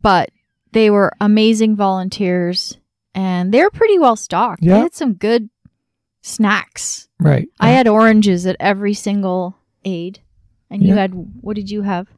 but 0.00 0.30
they 0.72 0.90
were 0.90 1.12
amazing 1.20 1.76
volunteers 1.76 2.78
and 3.14 3.52
they 3.52 3.62
were 3.62 3.70
pretty 3.70 3.98
well 3.98 4.16
stocked. 4.16 4.62
They 4.62 4.68
Yeah. 4.68 4.78
had 4.82 4.94
some 4.94 5.14
good 5.14 5.50
snacks. 6.22 7.08
Right. 7.18 7.48
I 7.58 7.70
had 7.70 7.88
oranges 7.88 8.46
at 8.46 8.56
every 8.60 8.94
single 8.94 9.56
aid. 9.84 10.20
And 10.70 10.82
you 10.82 10.88
Yeah. 10.94 11.00
had, 11.00 11.12
what 11.40 11.56
did 11.56 11.70
you 11.70 11.82
have? 11.82 12.08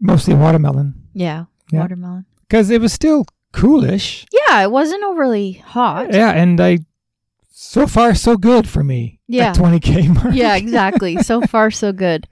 mostly 0.00 0.32
watermelon 0.34 0.94
Yeah, 1.12 1.46
Yeah. 1.72 1.80
watermelon. 1.80 2.24
because 2.42 2.70
it 2.70 2.80
was 2.80 2.92
still 2.92 3.24
coolish. 3.52 4.26
Yeah, 4.32 4.62
it 4.62 4.70
wasn't 4.70 5.02
overly 5.02 5.52
hot. 5.52 6.12
Yeah, 6.14 6.30
and 6.30 6.60
I 6.60 6.78
so 7.50 7.86
far 7.88 8.14
so 8.14 8.36
good 8.36 8.68
for 8.68 8.84
me. 8.84 9.18
Yeah. 9.26 9.48
at 9.50 9.56
20k 9.56 10.06
mark. 10.14 10.34
yeah, 10.34 10.54
exactly. 10.54 11.16
So 11.22 11.40
far, 11.50 11.70
so 11.72 11.92
good. 11.92 12.28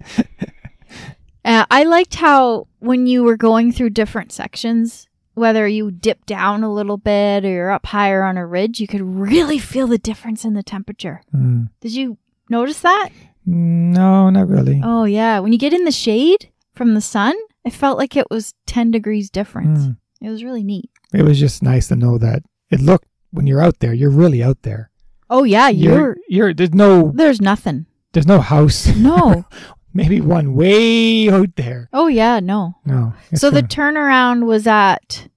Uh, 1.45 1.65
I 1.71 1.85
liked 1.85 2.17
how 2.17 2.67
when 2.79 3.07
you 3.07 3.23
were 3.25 3.37
going 3.37 3.73
through 3.73 3.91
different 3.91 4.31
sections, 4.33 5.09
whether 5.37 5.69
you 5.69 5.91
dip 5.91 6.25
down 6.27 6.65
a 6.65 6.73
little 6.73 6.97
bit 6.97 7.45
or 7.45 7.49
you're 7.51 7.71
up 7.71 7.87
higher 7.87 8.25
on 8.25 8.37
a 8.37 8.47
ridge, 8.47 8.81
you 8.81 8.87
could 8.87 9.03
really 9.03 9.59
feel 9.59 9.87
the 9.87 9.99
difference 9.99 10.45
in 10.45 10.55
the 10.55 10.63
temperature. 10.63 11.21
Mm. 11.35 11.69
Did 11.81 11.93
you 11.93 12.17
notice 12.49 12.81
that? 12.81 13.11
No, 13.45 14.29
not 14.31 14.49
really. 14.49 14.81
Oh, 14.83 15.05
yeah. 15.05 15.39
When 15.39 15.53
you 15.53 15.59
get 15.59 15.73
in 15.75 15.85
the 15.85 15.93
shade 15.93 16.51
from 16.75 16.95
the 16.95 17.01
sun, 17.01 17.35
it 17.65 17.73
felt 17.73 17.99
like 17.99 18.17
it 18.17 18.27
was 18.31 18.55
10 18.67 18.91
degrees 18.91 19.31
difference. 19.31 19.81
Mm. 19.81 19.97
It 20.23 20.31
was 20.31 20.43
really 20.43 20.63
neat. 20.65 20.91
It 21.13 21.23
was 21.23 21.39
just 21.39 21.63
nice 21.63 21.89
to 21.89 21.97
know 21.97 22.19
that 22.19 22.43
it 22.71 22.81
looked 22.81 23.07
when 23.31 23.47
you're 23.47 23.61
out 23.61 23.79
there, 23.81 23.93
you're 23.93 24.11
really 24.11 24.43
out 24.43 24.63
there. 24.63 24.91
Oh, 25.29 25.45
yeah. 25.45 25.69
You're, 25.69 25.95
You're 25.95 26.17
you're 26.29 26.55
there's 26.55 26.73
no 26.73 27.13
there's 27.15 27.41
nothing. 27.41 27.87
there's 28.13 28.27
no 28.27 28.41
house. 28.41 28.87
No. 28.97 29.45
Maybe 29.97 30.21
one 30.21 30.55
way 30.55 31.29
out 31.31 31.57
there. 31.57 31.89
oh, 31.93 32.07
yeah. 32.09 32.41
No. 32.41 32.77
No. 32.85 33.15
So 33.35 33.51
the 33.51 33.63
turnaround 33.63 34.45
was 34.47 34.67
at 34.67 35.29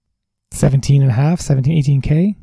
17 0.51 1.01
and 1.01 1.11
a 1.11 1.13
half, 1.13 1.39
17, 1.41 2.01
18K? 2.01 2.35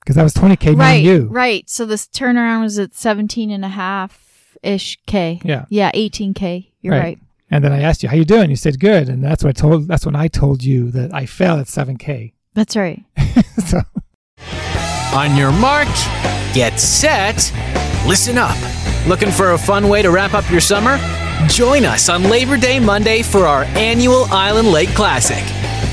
Because 0.00 0.16
that 0.16 0.22
was 0.22 0.34
20K 0.34 0.64
knowing 0.66 0.78
right, 0.78 1.02
you. 1.02 1.26
right. 1.30 1.68
So 1.68 1.86
this 1.86 2.06
turnaround 2.06 2.60
was 2.62 2.78
at 2.78 2.94
17 2.94 3.50
and 3.50 3.64
a 3.64 3.68
half 3.68 4.56
ish 4.62 4.98
K. 5.06 5.40
Yeah. 5.44 5.64
Yeah, 5.70 5.90
18K. 5.92 6.70
You're 6.82 6.92
Right. 6.92 7.00
right. 7.02 7.18
And 7.50 7.62
then 7.64 7.72
I 7.72 7.80
asked 7.80 8.02
you, 8.02 8.08
how 8.08 8.16
you 8.16 8.24
doing? 8.24 8.50
You 8.50 8.56
said 8.56 8.78
good. 8.80 9.08
And 9.08 9.22
that's 9.24 9.42
what 9.44 9.50
I 9.50 9.52
told, 9.52 9.88
that's 9.88 10.04
when 10.06 10.16
I 10.16 10.28
told 10.28 10.62
you 10.62 10.90
that 10.92 11.14
I 11.14 11.24
fell 11.26 11.58
at 11.58 11.66
7K. 11.66 12.32
That's 12.54 12.76
right. 12.76 13.02
so, 13.66 13.80
On 15.14 15.36
your 15.36 15.52
mark, 15.52 15.88
get 16.52 16.78
set, 16.80 17.52
listen 18.06 18.36
up. 18.38 18.56
Looking 19.06 19.30
for 19.30 19.52
a 19.52 19.58
fun 19.58 19.88
way 19.88 20.02
to 20.02 20.10
wrap 20.10 20.34
up 20.34 20.48
your 20.50 20.60
summer? 20.60 20.98
Join 21.48 21.84
us 21.84 22.08
on 22.08 22.24
Labor 22.24 22.56
Day 22.56 22.80
Monday 22.80 23.22
for 23.22 23.46
our 23.46 23.64
annual 23.76 24.24
Island 24.30 24.68
Lake 24.68 24.88
Classic. 24.90 25.42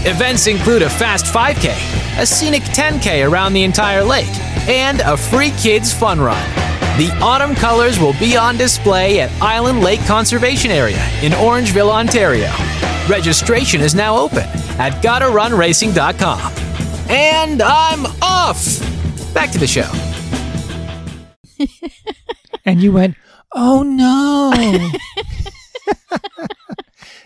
Events 0.07 0.47
include 0.47 0.81
a 0.81 0.89
fast 0.89 1.25
5K, 1.25 2.19
a 2.19 2.25
scenic 2.25 2.63
10K 2.63 3.29
around 3.29 3.53
the 3.53 3.63
entire 3.63 4.03
lake, 4.03 4.33
and 4.67 5.01
a 5.01 5.15
free 5.15 5.51
kids 5.51 5.93
fun 5.93 6.19
run. 6.19 6.41
The 6.97 7.09
autumn 7.21 7.55
colors 7.55 7.99
will 7.99 8.13
be 8.13 8.35
on 8.35 8.57
display 8.57 9.21
at 9.21 9.31
Island 9.41 9.81
Lake 9.81 10.03
Conservation 10.05 10.71
Area 10.71 11.03
in 11.21 11.31
Orangeville, 11.33 11.89
Ontario. 11.89 12.49
Registration 13.09 13.81
is 13.81 13.93
now 13.93 14.17
open 14.17 14.47
at 14.79 15.01
gottarunracing.com. 15.03 16.53
And 17.09 17.61
I'm 17.61 18.05
off! 18.21 18.79
Back 19.33 19.51
to 19.51 19.57
the 19.57 19.67
show. 19.67 19.89
and 22.65 22.81
you 22.81 22.91
went, 22.91 23.15
oh 23.53 23.83
no. 23.83 24.91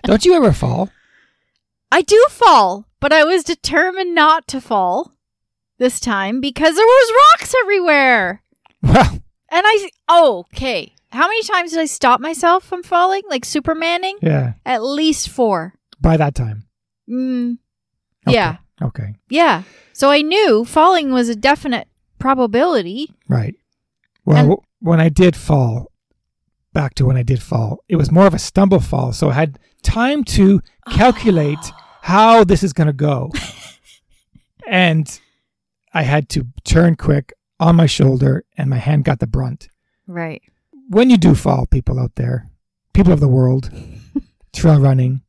Don't 0.08 0.26
you 0.26 0.34
ever 0.36 0.52
fall? 0.52 0.90
I 1.92 2.02
do 2.02 2.26
fall, 2.30 2.86
but 3.00 3.14
I 3.14 3.24
was 3.24 3.44
determined 3.44 4.14
not 4.16 4.48
to 4.50 4.60
fall 4.62 5.14
this 5.78 6.00
time 6.00 6.42
because 6.42 6.76
there 6.76 6.86
was 6.86 7.14
rocks 7.40 7.54
everywhere. 7.64 8.42
Well, 8.82 9.20
And 9.50 9.64
I, 9.66 9.90
oh, 10.08 10.46
okay. 10.54 10.94
How 11.12 11.28
many 11.28 11.44
times 11.44 11.72
did 11.72 11.80
I 11.80 11.86
stop 11.86 12.20
myself 12.20 12.64
from 12.66 12.84
falling? 12.84 13.22
Like 13.30 13.44
Supermaning? 13.44 14.16
Yeah. 14.22 14.54
At 14.66 14.84
least 14.84 15.30
four. 15.30 15.74
By 16.02 16.18
that 16.18 16.36
time. 16.36 16.66
Mm, 17.10 17.58
Okay. 18.28 18.34
Yeah. 18.36 18.58
Okay. 18.82 19.16
yeah. 19.30 19.64
So 19.94 20.12
I 20.12 20.22
knew 20.22 20.66
falling 20.66 21.12
was 21.14 21.30
a 21.30 21.36
definite 21.36 21.88
probability. 22.20 23.12
Right. 23.30 23.56
Well, 24.26 24.38
And- 24.38 24.50
w- 24.50 24.62
when 24.82 25.00
I 25.00 25.08
did 25.10 25.36
fall, 25.36 25.92
back 26.74 26.96
to 26.96 27.06
when 27.06 27.16
I 27.16 27.24
did 27.24 27.42
fall, 27.42 27.80
it 27.88 27.96
was 27.96 28.12
more 28.12 28.28
of 28.28 28.34
a 28.34 28.40
stumble 28.40 28.80
fall. 28.82 29.14
So 29.14 29.30
I 29.30 29.34
had 29.34 29.60
time 29.86 30.24
to 30.24 30.62
calculate 30.90 31.58
ah. 31.62 31.98
how 32.02 32.44
this 32.44 32.64
is 32.64 32.74
going 32.74 32.88
to 32.88 32.94
go. 32.94 33.32
and 34.68 35.20
I 35.94 36.02
had 36.02 36.28
to 36.30 36.48
turn 36.66 36.96
quick 36.96 37.34
on 37.60 37.78
my 37.78 37.86
shoulder, 37.86 38.44
and 38.58 38.70
my 38.70 38.78
hand 38.78 39.06
got 39.06 39.20
the 39.20 39.28
brunt. 39.28 39.70
Right. 40.08 40.42
When 40.90 41.10
you 41.10 41.18
do 41.18 41.36
fall, 41.36 41.66
people 41.68 42.00
out 42.00 42.16
there, 42.16 42.50
people 42.94 43.14
of 43.14 43.22
the 43.22 43.28
world, 43.28 43.72
trail 44.54 44.80
running, 44.80 45.22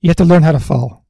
you 0.00 0.08
have 0.08 0.16
to 0.16 0.24
learn 0.24 0.42
how 0.42 0.52
to 0.52 0.60
fall. 0.60 1.04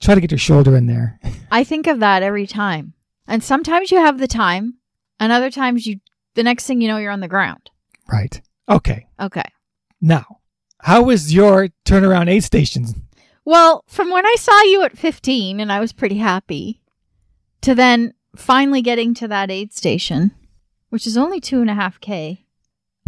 Try 0.00 0.14
to 0.14 0.20
get 0.20 0.30
your 0.30 0.38
shoulder 0.38 0.76
in 0.76 0.86
there. 0.86 1.20
I 1.50 1.64
think 1.64 1.86
of 1.86 2.00
that 2.00 2.22
every 2.22 2.46
time. 2.46 2.94
And 3.26 3.44
sometimes 3.44 3.90
you 3.90 3.98
have 3.98 4.18
the 4.18 4.26
time, 4.26 4.78
and 5.18 5.30
other 5.30 5.50
times 5.50 5.86
you, 5.86 6.00
the 6.34 6.42
next 6.42 6.66
thing 6.66 6.80
you 6.80 6.88
know, 6.88 6.96
you're 6.96 7.12
on 7.12 7.20
the 7.20 7.28
ground. 7.28 7.70
Right. 8.10 8.40
Okay. 8.68 9.06
Okay. 9.20 9.44
Now, 10.00 10.39
how 10.82 11.02
was 11.02 11.32
your 11.32 11.68
turnaround 11.84 12.28
aid 12.28 12.44
station? 12.44 13.06
Well, 13.44 13.84
from 13.86 14.10
when 14.10 14.26
I 14.26 14.36
saw 14.38 14.62
you 14.62 14.82
at 14.82 14.98
15 14.98 15.60
and 15.60 15.72
I 15.72 15.80
was 15.80 15.92
pretty 15.92 16.18
happy, 16.18 16.80
to 17.62 17.74
then 17.74 18.14
finally 18.36 18.82
getting 18.82 19.14
to 19.14 19.28
that 19.28 19.50
aid 19.50 19.72
station, 19.72 20.32
which 20.88 21.06
is 21.06 21.16
only 21.16 21.40
two 21.40 21.60
and 21.60 21.70
a 21.70 21.74
half 21.74 22.00
K, 22.00 22.44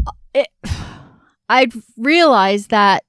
uh, 0.07 0.13
it, 0.35 0.49
I'd 1.49 1.73
realized 1.97 2.71
that 2.71 3.05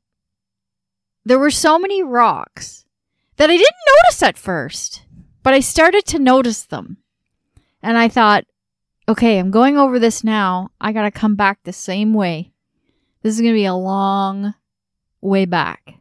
there 1.26 1.40
were 1.40 1.52
so 1.52 1.80
many 1.80 2.04
rocks 2.04 2.86
that 3.38 3.50
I 3.50 3.58
didn't 3.58 3.70
notice 4.06 4.24
at 4.24 4.38
first, 4.38 5.04
but 5.42 5.54
I 5.54 5.60
started 5.60 6.06
to 6.08 6.20
notice 6.20 6.64
them. 6.64 6.98
And 7.82 7.98
I 7.98 8.08
thought, 8.08 8.46
okay, 9.08 9.40
I'm 9.40 9.52
going 9.52 9.78
over 9.78 10.00
this 10.00 10.24
now. 10.24 10.70
I 10.80 10.94
got 10.94 11.04
to 11.04 11.12
come 11.12 11.36
back 11.36 11.60
the 11.64 11.74
same 11.74 12.14
way. 12.14 12.53
This 13.24 13.34
is 13.36 13.42
going 13.42 13.54
to 13.54 13.58
be 13.58 13.66
a 13.66 13.74
long 13.74 14.54
way 15.22 15.46
back. 15.46 15.96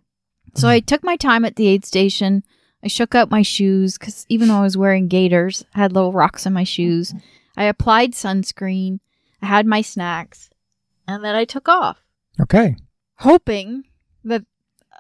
So 0.55 0.69
I 0.69 0.79
mm-hmm. 0.81 0.87
took 0.87 1.05
my 1.05 1.17
time 1.17 1.45
at 1.45 1.57
the 1.57 1.69
aid 1.69 1.85
station. 1.87 2.43
I 2.85 2.89
shook 2.89 3.15
out 3.15 3.31
my 3.31 3.43
shoes 3.43 3.97
because 3.97 4.27
even 4.29 4.49
though 4.49 4.57
I 4.59 4.63
was 4.63 4.77
wearing 4.77 5.09
gaiters, 5.09 5.65
I 5.75 5.79
had 5.79 5.93
little 5.93 6.13
rocks 6.13 6.47
in 6.47 6.53
my 6.53 6.65
shoes. 6.65 7.13
Mm-hmm. 7.13 7.61
I 7.61 7.65
applied 7.65 8.13
sunscreen. 8.13 9.01
I 9.41 9.47
had 9.47 9.67
my 9.67 9.83
snacks. 9.83 10.51
And 11.07 11.25
then 11.25 11.35
I 11.35 11.45
took 11.45 11.69
off, 11.69 12.03
Okay. 12.41 12.77
hoping 13.17 13.85
that 14.25 14.45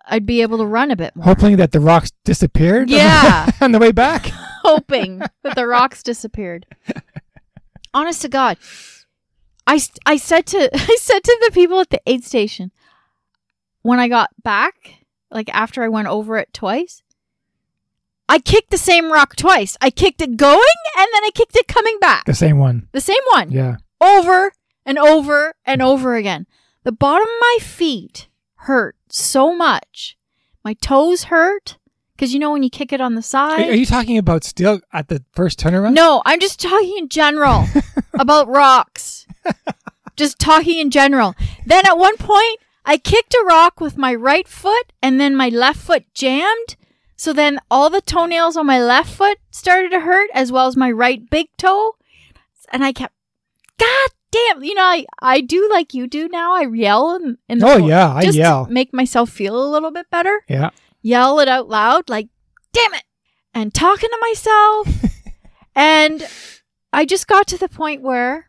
I'd 0.07 0.27
be 0.27 0.43
able 0.43 0.59
to 0.59 0.67
run 0.67 0.91
a 0.91 0.97
bit 0.97 1.15
more. 1.15 1.25
Hoping 1.25 1.57
that 1.57 1.71
the 1.73 1.81
rocks 1.81 2.11
disappeared 2.25 2.91
Yeah. 2.91 3.51
on 3.61 3.73
the 3.73 3.79
way 3.79 3.93
back. 3.93 4.27
hoping 4.63 5.19
that 5.19 5.55
the 5.55 5.67
rocks 5.67 6.03
disappeared. 6.03 6.67
Honest 7.95 8.23
to 8.23 8.29
God, 8.29 8.59
I, 9.67 9.81
I 10.07 10.17
said 10.17 10.47
to 10.47 10.71
I 10.75 10.97
said 11.01 11.23
to 11.25 11.39
the 11.47 11.53
people 11.55 11.81
at 11.81 11.91
the 11.91 12.01
aid 12.07 12.25
station 12.25 12.73
when 13.83 13.99
I 13.99 14.09
got 14.09 14.31
back, 14.43 15.05
like 15.31 15.49
after 15.53 15.83
I 15.83 15.89
went 15.89 16.09
over 16.09 16.37
it 16.37 16.53
twice, 16.53 17.03
I 18.29 18.39
kicked 18.39 18.71
the 18.71 18.79
same 18.79 19.13
rock 19.13 19.37
twice. 19.37 19.77
I 19.81 19.91
kicked 19.91 20.21
it 20.23 20.37
going 20.37 20.59
and 20.99 21.09
then 21.13 21.25
I 21.25 21.31
kicked 21.35 21.57
it 21.57 21.69
coming 21.69 21.99
back. 22.01 22.25
The 22.25 22.35
same 22.35 22.59
one. 22.59 22.89
The 22.93 23.01
same 23.01 23.23
one 23.33 23.51
Yeah. 23.51 23.77
over 24.01 24.53
and 24.87 24.99
over 24.99 25.55
and 25.65 25.83
over 25.83 26.15
again. 26.17 26.47
The 26.85 26.93
bottom 26.93 27.27
of 27.29 27.41
my 27.41 27.59
feet 27.61 28.29
hurt 28.57 28.97
so 29.09 29.55
much. 29.55 30.17
My 30.65 30.75
toes 30.75 31.25
hurt 31.25 31.79
because 32.17 32.33
you 32.33 32.39
know 32.41 32.53
when 32.53 32.63
you 32.63 32.71
kick 32.71 32.93
it 32.93 33.01
on 33.01 33.15
the 33.17 33.23
side. 33.23 33.69
are 33.69 33.75
you 33.75 33.87
talking 33.87 34.17
about 34.17 34.45
still 34.45 34.81
at 34.93 35.09
the 35.09 35.25
first 35.33 35.59
turnaround? 35.59 35.95
No, 35.95 36.23
I'm 36.25 36.39
just 36.41 36.61
talking 36.61 36.95
in 36.99 37.09
general 37.09 37.67
about 38.15 38.47
rocks. 38.49 39.27
Just 40.17 40.39
talking 40.39 40.79
in 40.79 40.91
general. 40.91 41.35
Then 41.67 41.87
at 41.87 41.97
one 41.99 42.17
point, 42.17 42.59
I 42.85 42.99
kicked 42.99 43.35
a 43.35 43.45
rock 43.47 43.81
with 43.81 43.97
my 43.97 44.15
right 44.15 44.47
foot 44.47 44.93
and 45.03 45.21
then 45.21 45.35
my 45.37 45.49
left 45.49 45.81
foot 45.81 46.05
jammed. 46.15 46.77
So 47.17 47.33
then 47.33 47.61
all 47.71 47.89
the 47.89 48.01
toenails 48.01 48.57
on 48.57 48.67
my 48.67 48.83
left 48.83 49.13
foot 49.15 49.39
started 49.51 49.91
to 49.93 50.01
hurt 50.01 50.29
as 50.35 50.51
well 50.53 50.67
as 50.67 50.77
my 50.77 50.91
right 50.91 51.29
big 51.31 51.49
toe. 51.57 51.97
And 52.73 52.85
I 52.85 52.93
kept, 52.93 53.15
God 53.79 54.09
damn, 54.31 54.65
you 54.65 54.75
know, 54.75 54.83
I, 54.83 55.07
I 55.21 55.41
do 55.41 55.69
like 55.71 55.95
you 55.95 56.07
do 56.07 56.29
now. 56.29 56.55
I 56.55 56.63
yell 56.67 57.15
in, 57.17 57.39
in 57.49 57.59
the 57.59 57.67
Oh, 57.67 57.77
yeah, 57.77 58.13
I 58.13 58.23
yell. 58.23 58.67
to 58.67 58.73
make 58.73 58.93
myself 58.93 59.31
feel 59.31 59.57
a 59.63 59.71
little 59.71 59.91
bit 59.91 60.11
better 60.11 60.43
Yeah. 60.49 60.71
yell 61.01 61.39
it 61.41 61.49
out 61.49 61.69
loud, 61.69 62.09
like, 62.11 62.29
damn 62.73 62.95
it, 62.95 63.05
and 63.55 63.73
talking 63.73 64.09
to 64.11 64.19
myself. 64.21 64.89
and 65.75 66.27
I 66.93 67.05
just 67.05 67.27
got 67.29 67.47
to 67.49 67.59
the 67.59 67.69
point 67.69 68.03
where 68.03 68.49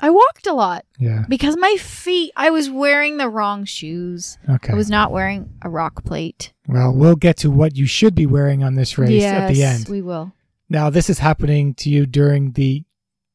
I 0.00 0.10
walked 0.10 0.46
a 0.46 0.52
lot 0.52 0.84
Yeah. 0.98 1.24
because 1.28 1.56
my 1.56 1.76
feet, 1.78 2.32
I 2.36 2.50
was 2.50 2.70
wearing 2.70 3.16
the 3.16 3.28
wrong 3.28 3.64
shoes. 3.64 4.38
Okay. 4.48 4.72
I 4.72 4.76
was 4.76 4.88
not 4.88 5.10
wearing 5.10 5.50
a 5.62 5.68
rock 5.68 6.04
plate. 6.04 6.52
well, 6.68 6.92
we'll 6.92 7.16
get 7.16 7.36
to 7.38 7.50
what 7.50 7.76
you 7.76 7.86
should 7.86 8.14
be 8.14 8.26
wearing 8.26 8.62
on 8.62 8.74
this 8.74 8.96
race 8.98 9.24
at 9.24 9.48
the 9.48 9.54
Yes, 9.54 9.80
end. 9.80 9.88
We 9.88 10.02
will. 10.02 10.32
Now, 10.68 10.90
this 10.90 11.08
is 11.08 11.18
happening 11.18 11.74
to 11.74 11.90
you 11.90 12.06
during 12.06 12.52
the 12.52 12.84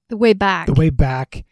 The 0.09 0.17
way 0.17 0.33
back. 0.33 0.67
the 0.67 0.73
way 0.73 0.89
back. 0.89 1.43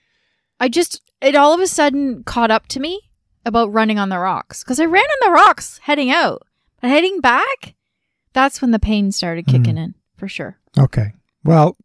I 0.59 0.69
just, 0.69 1.01
it 1.21 1.35
all 1.35 1.53
of 1.53 1.59
a 1.59 1.67
sudden 1.67 2.23
caught 2.23 2.51
up 2.51 2.67
to 2.67 2.79
me 2.79 3.01
about 3.45 3.73
running 3.73 3.97
on 3.97 4.09
the 4.09 4.19
rocks 4.19 4.63
because 4.63 4.79
I 4.79 4.85
ran 4.85 5.03
on 5.03 5.27
the 5.27 5.33
rocks 5.33 5.79
heading 5.79 6.11
out. 6.11 6.43
But 6.79 6.91
heading 6.91 7.19
back, 7.19 7.75
that's 8.33 8.61
when 8.61 8.71
the 8.71 8.79
pain 8.79 9.11
started 9.11 9.45
hmm. 9.45 9.51
kicking 9.51 9.77
in 9.77 9.95
for 10.15 10.27
sure. 10.27 10.57
Okay. 10.77 11.13
Well, 11.43 11.75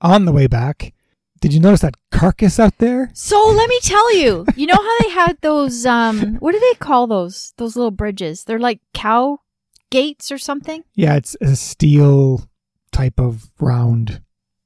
on 0.00 0.24
the 0.24 0.32
way 0.32 0.46
back, 0.46 0.94
did 1.42 1.52
you 1.52 1.60
notice 1.60 1.80
that 1.80 1.96
carcass 2.10 2.58
out 2.58 2.78
there? 2.78 3.10
So 3.12 3.36
let 3.48 3.68
me 3.68 3.78
tell 3.82 4.14
you, 4.16 4.46
you 4.56 4.66
know 4.66 4.76
how 4.76 4.98
they 5.00 5.10
had 5.10 5.36
those 5.42 5.84
um 5.84 6.36
what 6.36 6.52
do 6.52 6.60
they 6.60 6.74
call 6.78 7.06
those? 7.06 7.52
Those 7.58 7.76
little 7.76 7.90
bridges. 7.90 8.44
They're 8.44 8.58
like 8.58 8.80
cow 8.94 9.38
gates 9.90 10.32
or 10.32 10.38
something 10.38 10.84
Yeah, 10.94 11.16
it's 11.16 11.36
a 11.42 11.54
steel 11.56 12.48
type 12.92 13.18
of 13.20 13.50
round. 13.60 14.22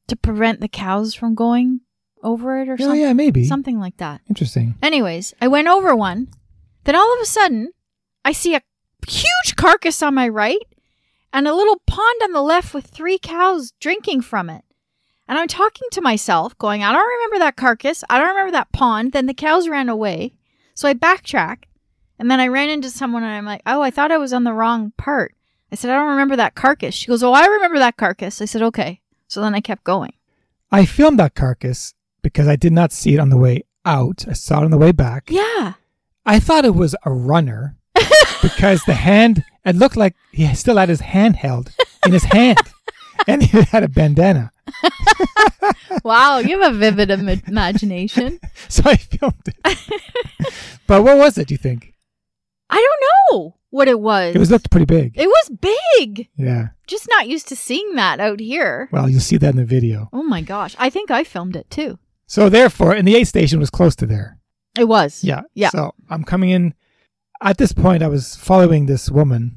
to 0.09 0.15
prevent 0.17 0.61
the 0.61 0.69
cows 0.69 1.15
from 1.15 1.35
going 1.35 1.81
over 2.23 2.61
it 2.61 2.69
or 2.69 2.75
Oh, 2.75 2.77
something. 2.77 3.01
yeah, 3.01 3.13
maybe. 3.13 3.45
Something 3.45 3.81
like 3.81 3.97
that. 3.97 4.21
Interesting. 4.29 4.75
Anyways, 4.83 5.35
I 5.41 5.49
went 5.49 5.67
over 5.69 5.97
one. 5.97 6.29
Then 6.85 6.95
all 6.95 7.13
of 7.15 7.21
a 7.21 7.27
sudden, 7.27 7.73
I 8.25 8.33
see 8.33 8.55
a 8.55 8.63
huge 9.09 9.57
carcass 9.57 10.03
on 10.03 10.15
my 10.15 10.29
right 10.29 10.63
and 11.33 11.49
a 11.49 11.55
little 11.55 11.81
pond 11.87 12.21
on 12.23 12.33
the 12.33 12.43
left 12.43 12.73
with 12.75 12.87
three 12.87 13.19
cows 13.19 13.73
drinking 13.81 14.21
from 14.23 14.49
it. 14.51 14.63
And 15.29 15.39
I'm 15.39 15.49
talking 15.49 15.89
to 15.91 16.01
myself, 16.01 16.57
going, 16.59 16.85
I 16.85 16.93
don't 16.93 17.09
remember 17.09 17.39
that 17.41 17.57
carcass. 17.57 18.05
I 18.09 18.19
don't 18.19 18.29
remember 18.29 18.53
that 18.53 18.73
pond. 18.73 19.13
Then 19.13 19.27
the 19.27 19.35
cows 19.35 19.69
ran 19.69 19.89
away. 19.89 20.35
So 20.75 20.89
I 20.89 20.95
backtrack. 20.95 21.65
And 22.19 22.31
then 22.31 22.41
I 22.41 22.49
ran 22.49 22.71
into 22.71 22.91
someone 22.91 23.25
and 23.25 23.33
I'm 23.33 23.45
like, 23.45 23.63
oh, 23.67 23.83
I 23.83 23.91
thought 23.91 24.13
I 24.13 24.19
was 24.19 24.33
on 24.33 24.45
the 24.45 24.53
wrong 24.53 24.93
part. 24.97 25.35
I 25.71 25.75
said, 25.75 25.91
I 25.91 25.97
don't 25.97 26.11
remember 26.11 26.37
that 26.37 26.55
carcass. 26.55 26.95
She 26.95 27.09
goes, 27.09 27.23
oh, 27.23 27.33
I 27.33 27.47
remember 27.47 27.79
that 27.79 27.97
carcass. 27.97 28.41
I 28.41 28.45
said, 28.45 28.63
okay. 28.63 29.01
So 29.27 29.41
then 29.41 29.55
I 29.55 29.61
kept 29.61 29.85
going. 29.85 30.15
I 30.71 30.85
filmed 30.87 31.19
that 31.19 31.35
carcass 31.35 31.95
because 32.23 32.47
I 32.47 32.57
did 32.57 32.73
not 32.73 32.93
see 32.93 33.15
it 33.15 33.21
on 33.21 33.31
the 33.31 33.37
way 33.37 33.65
out. 33.85 34.25
I 34.29 34.33
saw 34.33 34.61
it 34.61 34.65
on 34.65 34.71
the 34.71 34.79
way 34.79 34.93
back. 34.93 35.25
Yeah. 35.29 35.75
I 36.25 36.41
thought 36.41 36.65
it 36.65 36.75
was 36.75 36.95
a 37.05 37.13
runner 37.13 37.77
because 38.43 38.83
the 38.85 38.95
hand, 38.95 39.45
it 39.65 39.77
looked 39.77 39.97
like 39.97 40.15
he 40.33 40.53
still 40.55 40.77
had 40.77 40.89
his 40.89 41.01
hand 41.01 41.37
held 41.37 41.73
in 42.05 42.13
his 42.13 42.25
hand 42.25 42.59
and 43.27 43.43
he 43.43 43.61
had 43.63 43.83
a 43.83 43.89
bandana. 43.89 44.51
Wow. 46.05 46.39
You 46.39 46.61
have 46.63 46.75
a 46.75 46.79
vivid 46.79 47.11
Im- 47.11 47.29
imagination. 47.47 48.39
So 48.69 48.83
I 48.87 48.97
filmed 48.97 49.35
it. 49.47 49.79
but 50.87 51.03
what 51.03 51.19
was 51.19 51.39
it, 51.39 51.49
do 51.49 51.55
you 51.55 51.59
think? 51.59 51.95
I 52.69 52.77
don't 52.77 53.05
know 53.41 53.57
what 53.71 53.87
it 53.87 54.01
was. 54.01 54.35
It 54.35 54.39
was 54.39 54.51
looked 54.51 54.71
pretty 54.71 54.87
big. 54.87 55.13
It 55.17 55.29
was 55.29 55.51
big. 55.51 56.29
Yeah. 56.37 56.69
Just 56.87 57.07
not 57.09 57.29
used 57.29 57.49
to 57.49 57.57
seeing 57.57 57.95
that 57.95 58.19
out 58.19 58.41
here. 58.41 58.89
Well, 58.93 59.09
you'll 59.09 59.21
see 59.21 59.37
that 59.37 59.51
in 59.51 59.57
the 59.57 59.65
video. 59.65 60.09
Oh 60.13 60.23
my 60.23 60.41
gosh. 60.41 60.75
I 60.79 60.91
think 60.91 61.11
I 61.11 61.23
filmed 61.23 61.55
it 61.55 61.71
too. 61.71 61.99
So 62.27 62.49
therefore, 62.49 62.93
and 62.93 63.07
the 63.07 63.15
aid 63.17 63.29
station 63.29 63.61
was 63.61 63.71
close 63.71 63.95
to 63.97 64.07
there. 64.07 64.39
It 64.77 64.85
was. 64.89 65.23
Yeah. 65.23 65.43
Yeah. 65.55 65.71
So 65.71 65.95
I'm 66.11 66.25
coming 66.25 66.51
in. 66.51 66.75
At 67.43 67.59
this 67.59 67.73
point, 67.73 68.03
I 68.03 68.09
was 68.09 68.35
following 68.35 68.87
this 68.87 69.11
woman, 69.11 69.56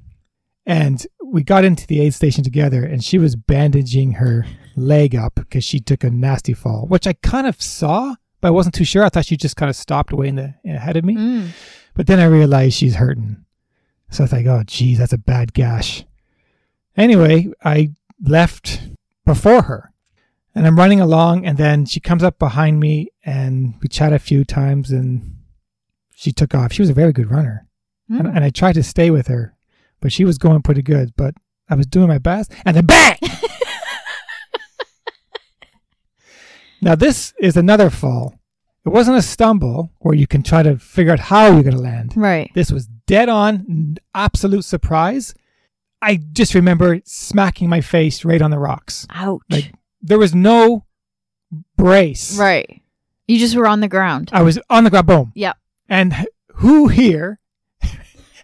and 0.70 1.06
we 1.24 1.44
got 1.44 1.66
into 1.66 1.86
the 1.88 2.00
aid 2.00 2.14
station 2.14 2.44
together, 2.44 2.84
and 2.86 3.04
she 3.04 3.18
was 3.18 3.36
bandaging 3.36 4.14
her 4.14 4.46
leg 4.76 5.16
up 5.16 5.36
because 5.36 5.64
she 5.64 5.80
took 5.80 6.04
a 6.04 6.10
nasty 6.10 6.54
fall, 6.54 6.86
which 6.88 7.06
I 7.08 7.14
kind 7.14 7.48
of 7.48 7.62
saw, 7.62 8.16
but 8.40 8.48
I 8.48 8.52
wasn't 8.52 8.76
too 8.76 8.86
sure. 8.86 9.04
I 9.04 9.10
thought 9.10 9.26
she 9.26 9.36
just 9.38 9.56
kind 9.58 9.70
of 9.70 9.76
stopped 9.76 10.14
way 10.14 10.28
in 10.30 10.36
the 10.36 10.54
ahead 10.66 10.96
of 10.96 11.04
me, 11.04 11.16
Mm. 11.16 11.48
but 11.94 12.08
then 12.08 12.20
I 12.20 12.26
realized 12.26 12.76
she's 12.78 12.96
hurting. 12.96 13.44
So 14.12 14.24
I 14.24 14.26
was 14.26 14.32
like, 14.34 14.46
oh, 14.46 14.64
geez, 14.66 14.98
that's 15.00 15.14
a 15.14 15.18
bad 15.18 15.54
gash. 15.54 16.06
Anyway, 16.96 17.52
I 17.64 17.92
left 18.22 18.82
before 19.26 19.64
her. 19.64 19.92
And 20.56 20.66
I'm 20.66 20.78
running 20.78 21.00
along, 21.00 21.46
and 21.46 21.58
then 21.58 21.86
she 21.86 22.00
comes 22.00 22.24
up 22.24 22.40
behind 22.40 22.80
me, 22.80 23.10
and 23.24 23.76
we 23.82 23.88
chat 23.88 24.12
a 24.14 24.20
few 24.20 24.44
times, 24.44 24.92
and 24.92 25.36
she 26.16 26.32
took 26.32 26.56
off. 26.56 26.74
She 26.74 26.82
was 26.82 26.90
a 26.90 26.94
very 26.94 27.14
good 27.14 27.30
runner, 27.32 27.68
and, 28.10 28.24
Mm. 28.24 28.36
and 28.36 28.44
I 28.44 28.50
tried 28.50 28.74
to 28.74 28.84
stay 28.84 29.10
with 29.12 29.28
her, 29.28 29.54
but 30.02 30.12
she 30.12 30.26
was 30.26 30.38
going 30.38 30.62
pretty 30.62 30.82
good. 30.82 31.14
But 31.16 31.36
I 31.70 31.76
was 31.76 31.86
doing 31.88 32.08
my 32.08 32.18
best, 32.18 32.52
and 32.66 32.76
then 32.76 32.86
bang! 32.86 33.18
now 36.82 36.96
this 36.96 37.34
is 37.40 37.58
another 37.58 37.90
fall. 37.90 38.36
It 38.86 38.90
wasn't 38.90 39.18
a 39.18 39.22
stumble 39.22 39.92
where 40.00 40.16
you 40.16 40.26
can 40.26 40.42
try 40.42 40.64
to 40.64 40.78
figure 40.78 41.12
out 41.12 41.20
how 41.20 41.48
you're 41.48 41.64
going 41.64 41.76
to 41.76 41.82
land. 41.82 42.14
Right. 42.16 42.50
This 42.56 42.72
was 42.72 42.88
dead 43.08 43.30
on, 43.30 43.98
absolute 44.16 44.64
surprise. 44.64 45.36
I 46.02 46.16
just 46.32 46.56
remember 46.56 47.02
smacking 47.04 47.70
my 47.70 47.82
face 47.82 48.24
right 48.24 48.42
on 48.42 48.52
the 48.52 48.58
rocks. 48.60 49.06
Ouch. 49.12 49.42
Like 49.50 49.74
there 50.02 50.18
was 50.18 50.34
no 50.34 50.86
brace. 51.76 52.38
right. 52.38 52.82
You 53.28 53.38
just 53.38 53.56
were 53.56 53.68
on 53.68 53.82
the 53.82 53.88
ground. 53.88 54.32
I 54.34 54.42
was 54.42 54.58
on 54.72 54.86
the 54.86 54.90
ground, 54.90 55.06
boom. 55.08 55.32
Yep. 55.36 55.56
And 55.88 56.16
who 56.56 56.88
here 56.88 57.40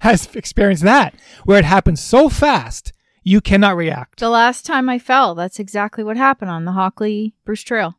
has 0.06 0.34
experienced 0.36 0.84
that 0.84 1.14
where 1.44 1.60
it 1.60 1.66
happens 1.66 2.00
so 2.02 2.30
fast 2.30 2.94
you 3.24 3.42
cannot 3.42 3.76
react? 3.76 4.20
The 4.20 4.30
last 4.30 4.66
time 4.66 4.88
I 4.88 5.00
fell, 5.00 5.36
that's 5.36 5.60
exactly 5.60 6.04
what 6.04 6.16
happened 6.18 6.52
on 6.52 6.66
the 6.66 6.72
Hockley 6.74 7.34
Bruce 7.44 7.64
Trail. 7.64 7.96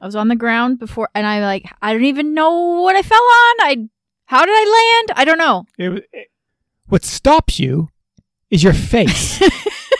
I 0.00 0.06
was 0.06 0.14
on 0.14 0.28
the 0.28 0.36
ground 0.36 0.78
before, 0.78 1.08
and 1.14 1.26
I 1.26 1.40
like 1.40 1.64
I 1.82 1.92
don't 1.92 2.04
even 2.04 2.32
know 2.34 2.80
what 2.82 2.94
I 2.96 3.02
fell 3.02 3.18
on. 3.18 3.54
I 3.68 3.88
how 4.26 4.44
did 4.46 4.52
I 4.54 5.02
land? 5.08 5.18
I 5.20 5.24
don't 5.24 5.38
know. 5.38 5.64
It, 5.78 5.88
was- 5.88 6.02
it- 6.12 6.28
what 6.86 7.04
stops 7.04 7.58
you 7.58 7.88
is 8.50 8.62
your 8.62 8.72
face. 8.72 9.42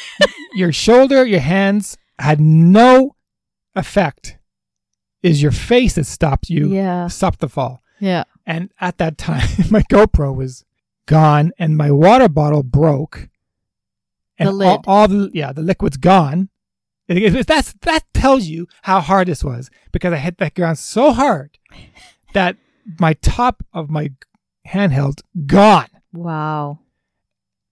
your 0.55 0.73
shoulder, 0.73 1.27
your 1.27 1.41
hands 1.41 1.97
had 2.19 2.41
no 2.41 3.15
effect. 3.75 4.37
Is 5.23 5.43
your 5.43 5.51
face 5.53 5.95
that 5.97 6.05
stopped 6.07 6.49
you, 6.49 6.69
Yeah. 6.73 7.09
stopped 7.09 7.41
the 7.41 7.49
fall. 7.49 7.83
Yeah. 7.99 8.25
And 8.47 8.71
at 8.81 8.99
that 8.99 9.19
time, 9.19 9.49
my 9.71 9.83
GoPro 9.91 10.35
was 10.35 10.65
gone 11.09 11.51
and 11.59 11.77
my 11.77 11.91
water 11.91 12.29
bottle 12.29 12.63
broke. 12.63 13.29
And 14.39 14.47
The 14.49 14.53
all- 14.53 14.59
lid. 14.59 14.81
All, 14.87 15.09
the 15.09 15.31
yeah, 15.35 15.53
the 15.53 15.63
liquid's 15.63 15.97
gone. 15.97 16.49
It- 17.09 17.35
it- 17.35 17.47
that's 17.47 17.73
that 17.83 18.05
tells 18.15 18.45
you 18.45 18.69
how 18.83 19.01
hard 19.01 19.27
this 19.29 19.43
was 19.43 19.71
because 19.91 20.13
I 20.13 20.19
hit 20.19 20.39
that 20.39 20.55
ground 20.55 20.79
so 20.79 21.13
hard 21.13 21.59
that 22.35 22.57
my 23.01 23.15
top 23.15 23.65
of 23.73 23.91
my 23.91 24.13
handheld 24.69 25.23
gone. 25.47 25.89
Wow. 26.13 26.81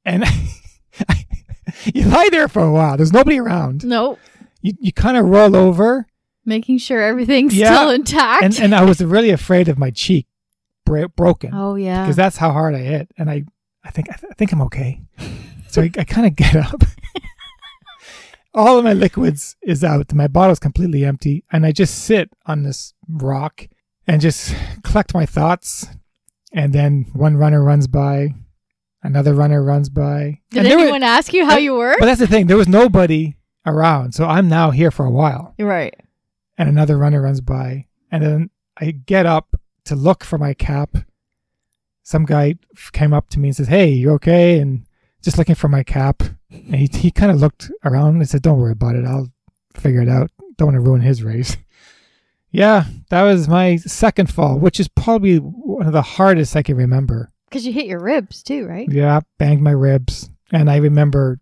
And 0.05 0.25
you 1.95 2.05
lie 2.07 2.29
there 2.31 2.49
for 2.49 2.63
a 2.63 2.73
while. 2.73 2.97
There's 2.97 3.13
nobody 3.13 3.39
around. 3.39 3.85
Nope. 3.85 4.19
You 4.63 4.73
you 4.81 4.93
kind 4.93 5.17
of 5.17 5.27
roll 5.27 5.55
over 5.55 6.07
Making 6.49 6.79
sure 6.79 7.03
everything's 7.03 7.55
Yeah. 7.55 7.75
still 7.75 7.91
intact. 7.91 8.43
and 8.45 8.59
and 8.61 8.75
I 8.75 8.85
was 8.85 9.01
really 9.03 9.31
afraid 9.31 9.69
of 9.69 9.79
my 9.79 9.91
cheek 9.91 10.27
bra- 10.87 11.09
broken. 11.09 11.51
oh 11.53 11.75
yeah. 11.75 12.03
because 12.05 12.17
that's 12.17 12.39
how 12.39 12.53
hard 12.53 12.75
I 12.75 12.79
hit, 12.79 13.13
and 13.19 13.29
I, 13.29 13.45
I 13.85 13.91
think, 13.91 14.09
I, 14.11 14.17
th- 14.17 14.31
I 14.31 14.35
think 14.35 14.53
I'm 14.53 14.63
okay. 14.63 15.03
So 15.69 15.83
I, 15.83 15.91
I 15.99 16.05
kind 16.05 16.27
of 16.27 16.37
get 16.37 16.57
up. 16.57 16.81
All 18.55 18.79
of 18.79 18.85
my 18.85 18.95
liquids 18.95 19.57
is 19.61 19.85
out. 19.85 20.15
My 20.15 20.27
bottle's 20.29 20.61
completely 20.61 21.05
empty, 21.05 21.45
and 21.53 21.67
I 21.67 21.73
just 21.73 22.05
sit 22.05 22.31
on 22.47 22.63
this 22.63 22.95
rock 23.07 23.69
and 24.07 24.23
just 24.23 24.55
collect 24.85 25.13
my 25.13 25.27
thoughts. 25.27 25.87
And 26.53 26.73
then 26.73 27.07
one 27.13 27.37
runner 27.37 27.63
runs 27.63 27.89
by, 27.89 28.33
another 29.03 29.35
runner 29.35 29.63
runs 29.63 29.91
by. 29.91 30.41
Did 30.51 30.61
and 30.61 30.69
anyone 30.69 31.03
was, 31.03 31.09
ask 31.11 31.35
you 31.35 31.45
how 31.45 31.59
you 31.59 31.75
were? 31.75 31.97
but 31.99 32.07
that's 32.07 32.21
the 32.21 32.27
thing. 32.27 32.47
There 32.47 32.57
was 32.57 32.69
nobody 32.69 33.37
around, 33.67 34.13
so 34.15 34.25
I'm 34.25 34.49
now 34.49 34.71
here 34.71 34.93
for 34.93 35.05
a 35.05 35.11
while 35.11 35.53
right. 35.59 35.95
and 36.57 36.69
another 36.71 36.97
runner 36.97 37.21
runs 37.21 37.41
by 37.43 37.87
and 38.11 38.23
then 38.23 38.51
i 38.79 38.91
get 38.91 39.27
up 39.27 39.57
to 39.87 39.95
look 39.97 40.25
for 40.25 40.39
my 40.39 40.55
cap 40.55 40.97
some 42.07 42.25
guy 42.25 42.55
came 42.93 43.13
up 43.13 43.29
to 43.31 43.41
me 43.41 43.49
and 43.49 43.57
says 43.57 43.67
hey 43.67 43.89
you 43.89 44.13
okay? 44.13 44.61
And 44.61 44.87
just 45.23 45.39
looking 45.39 45.57
for 45.57 45.69
my 45.69 45.83
cap. 45.83 46.23
And 46.51 46.77
he, 46.77 46.87
he 46.87 47.11
kind 47.11 47.33
of 47.33 47.39
looked 47.39 47.69
around 47.85 48.15
and 48.15 48.29
said 48.29 48.43
don't 48.43 48.61
worry 48.61 48.73
about 48.73 48.95
it. 48.95 49.05
I'll 49.05 49.29
figure 49.75 50.03
it 50.03 50.09
out. 50.09 50.31
Don't 50.57 50.69
want 50.69 50.77
to 50.77 50.81
ruin 50.81 51.03
his 51.03 51.23
race. 51.23 51.57
Yeah 52.53 52.85
that 53.11 53.23
was 53.25 53.49
my 53.49 53.77
second 53.77 54.33
fall 54.33 54.59
which 54.59 54.81
is 54.81 54.89
probably 54.89 55.37
one 55.37 55.87
of 55.87 55.93
the 55.93 56.01
hardest 56.01 56.57
i 56.57 56.63
can 56.63 56.77
remember. 56.77 57.33
Because 57.51 57.67
you 57.67 57.73
hit 57.73 57.87
your 57.87 57.99
ribs 58.01 58.43
too, 58.43 58.67
right? 58.67 58.89
yeah 58.91 59.21
banged 59.37 59.63
my 59.63 59.73
ribs. 59.73 60.31
And 60.53 60.71
i 60.71 60.77
remember 60.77 61.41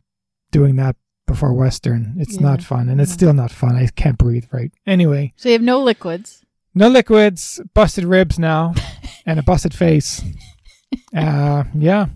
doing 0.50 0.76
that 0.76 0.96
before 1.26 1.52
western. 1.52 2.14
It's 2.16 2.40
not 2.40 2.62
fun 2.62 2.88
and 2.88 3.00
it's 3.00 3.12
still 3.12 3.34
not 3.34 3.52
fun. 3.52 3.76
I 3.76 3.86
can't 3.94 4.18
breathe 4.18 4.46
right. 4.50 4.72
Anyway. 4.86 5.34
So 5.36 5.50
you 5.50 5.52
have 5.52 5.62
no 5.62 5.80
liquids. 5.80 6.43
No 6.74 6.88
liquids, 6.88 7.60
busted 7.74 8.04
ribs 8.04 8.38
now, 8.38 8.74
and 9.26 9.38
a 9.38 9.42
busted 9.42 9.74
face. 9.74 10.22
Uh, 11.16 11.64
yeah. 11.74 12.06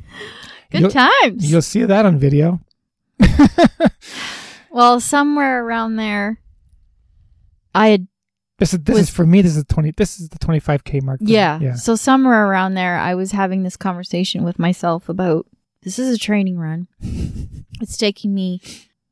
Good 0.70 0.80
You'll- 0.82 0.90
times. 0.90 1.50
You'll 1.50 1.62
see 1.62 1.84
that 1.84 2.04
on 2.06 2.18
video. 2.18 2.60
well, 4.70 5.00
somewhere 5.00 5.64
around 5.64 5.96
there, 5.96 6.40
I 7.74 7.88
had 7.88 8.08
This 8.58 8.72
is 8.74 8.80
this 8.80 8.94
Was- 8.94 9.02
is 9.04 9.10
for 9.10 9.26
me. 9.26 9.42
This 9.42 9.56
is 9.56 9.64
twenty. 9.68 9.92
This 9.92 10.20
is 10.20 10.28
the 10.28 10.38
twenty 10.38 10.60
five 10.60 10.84
k 10.84 11.00
mark. 11.00 11.20
yeah. 11.22 11.58
yeah. 11.60 11.74
So 11.74 11.94
somewhere 11.96 12.46
around 12.46 12.74
there, 12.74 12.96
I 12.98 13.14
was 13.14 13.32
having 13.32 13.62
this 13.62 13.76
conversation 13.76 14.44
with 14.44 14.58
myself 14.58 15.08
about 15.08 15.46
this 15.82 15.98
is 15.98 16.14
a 16.14 16.18
training 16.18 16.58
run. 16.58 16.88
it's 17.80 17.96
taking 17.96 18.34
me, 18.34 18.60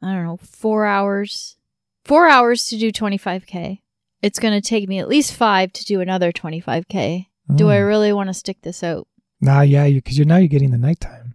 I 0.03 0.13
don't 0.13 0.25
know, 0.25 0.37
four 0.39 0.85
hours, 0.87 1.57
four 2.05 2.29
hours 2.29 2.67
to 2.69 2.79
do 2.79 2.91
25k. 2.93 3.81
It's 4.27 4.39
going 4.41 4.61
to 4.61 4.67
take 4.67 4.89
me 4.89 4.99
at 4.99 5.09
least 5.09 5.33
five 5.35 5.73
to 5.75 5.85
do 5.85 6.01
another 6.01 6.33
25k. 6.33 7.27
Do 7.55 7.71
I 7.71 7.77
Mm. 7.77 7.87
really 7.87 8.13
want 8.13 8.29
to 8.29 8.35
stick 8.35 8.59
this 8.63 8.83
out? 8.83 9.07
Nah, 9.41 9.61
yeah, 9.61 9.89
because 9.89 10.19
you're 10.19 10.27
now 10.27 10.39
you're 10.39 10.49
getting 10.49 10.73
the 10.73 10.79
nighttime. 10.79 11.35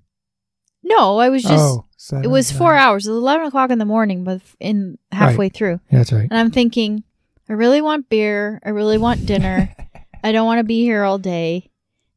No, 0.83 1.17
I 1.19 1.29
was 1.29 1.43
just. 1.43 1.53
oh, 1.53 1.85
it 2.21 2.27
was 2.27 2.51
four 2.51 2.75
hours. 2.75 3.07
It 3.07 3.11
was 3.11 3.19
11 3.19 3.47
o'clock 3.47 3.69
in 3.69 3.77
the 3.79 3.85
morning, 3.85 4.23
but 4.25 4.41
in 4.59 4.97
halfway 5.11 5.47
through. 5.49 5.79
Yeah, 5.89 5.99
that's 5.99 6.11
right. 6.11 6.27
And 6.29 6.37
I'm 6.37 6.51
thinking, 6.51 7.03
I 7.47 7.53
really 7.53 7.81
want 7.81 8.09
beer. 8.09 8.59
I 8.65 8.69
really 8.69 8.97
want 8.97 9.25
dinner. 9.25 9.73
I 10.23 10.31
don't 10.33 10.45
want 10.45 10.59
to 10.59 10.63
be 10.65 10.81
here 10.81 11.03
all 11.03 11.17
day. 11.17 11.69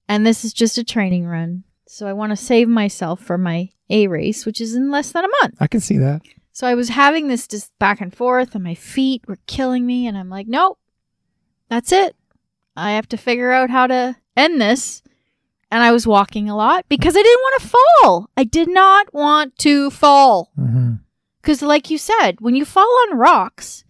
And 0.08 0.26
this 0.26 0.44
is 0.44 0.52
just 0.52 0.76
a 0.78 0.84
training 0.84 1.26
run. 1.26 1.64
So 1.86 2.06
I 2.06 2.12
want 2.14 2.30
to 2.30 2.36
save 2.36 2.68
myself 2.68 3.20
for 3.20 3.38
my 3.38 3.70
A 3.90 4.08
race, 4.08 4.44
which 4.44 4.60
is 4.60 4.74
in 4.74 4.90
less 4.90 5.12
than 5.12 5.24
a 5.24 5.28
month. 5.42 5.54
I 5.60 5.66
can 5.68 5.80
see 5.80 5.98
that. 5.98 6.22
So 6.54 6.68
I 6.68 6.76
was 6.76 6.88
having 6.90 7.26
this 7.26 7.48
just 7.48 7.76
back 7.80 8.00
and 8.00 8.14
forth, 8.14 8.54
and 8.54 8.62
my 8.62 8.76
feet 8.76 9.26
were 9.26 9.38
killing 9.48 9.84
me. 9.84 10.06
And 10.06 10.16
I'm 10.16 10.30
like, 10.30 10.46
nope, 10.46 10.78
that's 11.68 11.90
it. 11.90 12.14
I 12.76 12.92
have 12.92 13.08
to 13.08 13.16
figure 13.16 13.50
out 13.50 13.70
how 13.70 13.88
to 13.88 14.16
end 14.36 14.60
this. 14.60 15.02
And 15.72 15.82
I 15.82 15.90
was 15.90 16.06
walking 16.06 16.48
a 16.48 16.56
lot 16.56 16.86
because 16.88 17.16
I 17.16 17.22
didn't 17.22 17.40
want 17.40 17.60
to 17.60 17.68
fall. 17.68 18.30
I 18.36 18.44
did 18.44 18.68
not 18.68 19.12
want 19.12 19.58
to 19.58 19.90
fall. 19.90 20.52
Mm-hmm. 20.56 20.94
Because, 21.42 21.60
like 21.60 21.90
you 21.90 21.98
said, 21.98 22.40
when 22.40 22.54
you 22.54 22.64
fall 22.64 22.88
on 23.02 23.18
rocks, 23.18 23.84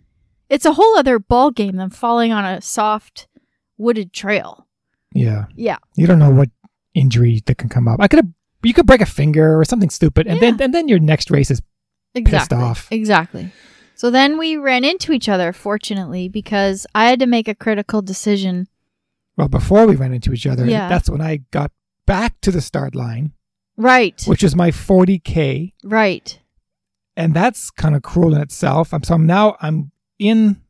it's 0.48 0.64
a 0.64 0.72
whole 0.72 0.96
other 0.96 1.18
ball 1.18 1.50
game 1.50 1.77
than 1.77 1.90
falling 1.90 2.33
on 2.33 2.46
a 2.46 2.62
soft 2.62 3.29
wooded 3.77 4.14
trail. 4.14 4.66
Yeah, 5.12 5.44
Yeah, 5.55 5.79
you 5.96 6.07
don't 6.07 6.18
know 6.18 6.31
what 6.31 6.48
injury 6.94 7.42
that 7.44 7.59
can 7.59 7.68
come 7.68 7.88
up. 7.88 8.00
I 8.00 8.09
could 8.09 8.20
have. 8.20 8.33
You 8.62 8.72
could 8.72 8.87
break 8.87 9.03
a 9.03 9.07
finger 9.07 9.61
or 9.61 9.66
something 9.66 9.90
stupid, 9.90 10.27
and 10.27 10.40
then 10.40 10.59
and 10.62 10.72
then 10.72 10.88
your 10.88 10.98
next 10.98 11.31
race 11.31 11.50
is 11.50 11.61
exactly. 12.14 12.59
off. 12.59 12.88
Exactly. 12.90 13.53
So 13.94 14.11
then 14.11 14.38
we 14.38 14.57
ran 14.57 14.85
into 14.85 15.12
each 15.12 15.29
other, 15.29 15.53
fortunately, 15.53 16.29
because 16.29 16.87
I 16.94 17.07
had 17.09 17.20
to 17.20 17.27
make 17.27 17.46
a 17.48 17.55
critical 17.55 18.03
decision. 18.03 18.66
well 19.37 19.48
before 19.48 19.87
we 19.87 19.96
ran 19.96 20.12
into 20.12 20.33
each 20.33 20.46
other. 20.46 20.66
Yeah. 20.66 20.88
that's 20.88 21.09
when 21.11 21.20
I 21.20 21.38
got 21.50 21.70
back 22.07 22.40
to 22.42 22.50
the 22.50 22.61
start 22.61 22.94
line, 22.94 23.33
Right. 23.77 24.22
which 24.27 24.42
is 24.44 24.55
my 24.57 24.70
forty 24.70 25.18
k. 25.18 25.72
Right. 25.83 26.38
and 27.16 27.33
that's 27.35 27.70
kind 27.70 27.94
of 27.94 28.03
cruel 28.03 28.35
in 28.35 28.40
itself. 28.40 28.92
I'm 28.92 29.03
so 29.05 29.14
I'm 29.14 29.27
now 29.27 29.57
I'm 29.61 29.90
in 30.18 30.61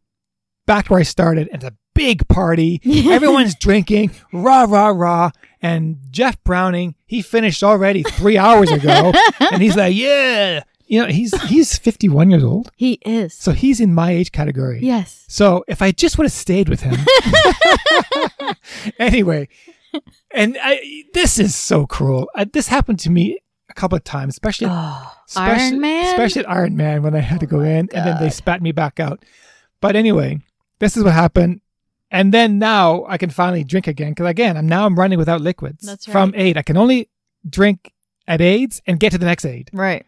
back 0.67 0.89
where 0.91 1.01
I 1.01 1.05
started. 1.05 1.49
and 1.49 1.63
It's 1.63 1.71
a 1.73 1.77
big 1.95 2.27
party. 2.29 2.81
Everyone's 3.11 3.55
drinking, 3.55 4.11
rah 4.33 4.65
rah 4.65 4.89
rah. 4.89 5.31
And 5.63 5.97
Jeff 6.11 6.37
Browning, 6.45 6.95
he 7.07 7.23
finished 7.23 7.63
already 7.63 8.03
three 8.03 8.37
hours 8.47 8.71
ago, 8.71 9.13
and 9.41 9.63
he's 9.63 9.77
like, 9.77 9.95
yeah, 9.97 10.63
you 10.95 11.03
know, 11.03 11.09
he's 11.09 11.33
he's 11.49 11.77
51 11.79 12.31
years 12.31 12.45
old, 12.45 12.71
He 12.77 12.95
is. 13.05 13.35
so 13.35 13.53
he's 13.53 13.81
in 13.81 13.95
my 13.95 14.11
age 14.13 14.33
category. 14.33 14.81
yes. 14.83 15.25
So 15.29 15.65
if 15.69 15.83
I 15.83 15.91
just 15.91 16.17
would 16.19 16.25
have 16.25 16.33
stayed 16.33 16.69
with 16.69 16.81
him, 16.81 16.95
anyway, 18.99 19.49
and 20.31 20.57
I, 20.61 21.05
this 21.13 21.39
is 21.39 21.55
so 21.55 21.87
cruel. 21.87 22.29
I, 22.35 22.45
this 22.45 22.69
happened 22.69 22.99
to 23.01 23.11
me 23.11 23.39
a 23.71 23.75
couple 23.75 23.97
of 23.97 24.05
times, 24.05 24.35
especially 24.35 24.69
Oh, 24.71 25.13
Especially- 25.29 25.63
Iron 25.65 25.81
Man. 25.81 26.07
Especially 26.07 26.45
at 26.45 26.51
Iron 26.51 26.77
Man 26.77 27.03
when 27.03 27.15
I 27.15 27.21
had 27.21 27.41
to 27.41 27.47
oh 27.47 27.51
go 27.51 27.61
in 27.61 27.89
and 27.93 28.07
then 28.07 28.17
they 28.21 28.31
spat 28.31 28.63
me 28.63 28.73
back 28.73 29.01
out. 29.01 29.25
But 29.81 29.97
anyway, 29.97 30.41
this 30.79 30.97
is 30.97 31.05
what 31.05 31.13
happened. 31.13 31.61
And 32.11 32.33
then 32.33 32.59
now 32.59 33.05
I 33.09 33.19
can 33.19 33.31
finally 33.31 33.65
drink 33.65 33.87
again 33.89 34.11
because 34.13 34.29
again, 34.29 34.57
I'm 34.57 34.69
now 34.69 34.87
I'm 34.87 34.97
running 34.99 35.19
without 35.19 35.41
liquids 35.41 35.85
That's 35.85 36.07
from 36.07 36.33
aid. 36.37 36.57
I 36.57 36.63
can 36.63 36.77
only 36.77 37.09
drink 37.49 37.93
at 38.29 38.41
aids 38.41 38.81
and 38.87 39.01
get 39.01 39.11
to 39.13 39.19
the 39.19 39.27
next 39.27 39.45
aid. 39.45 39.71
Right. 39.73 40.07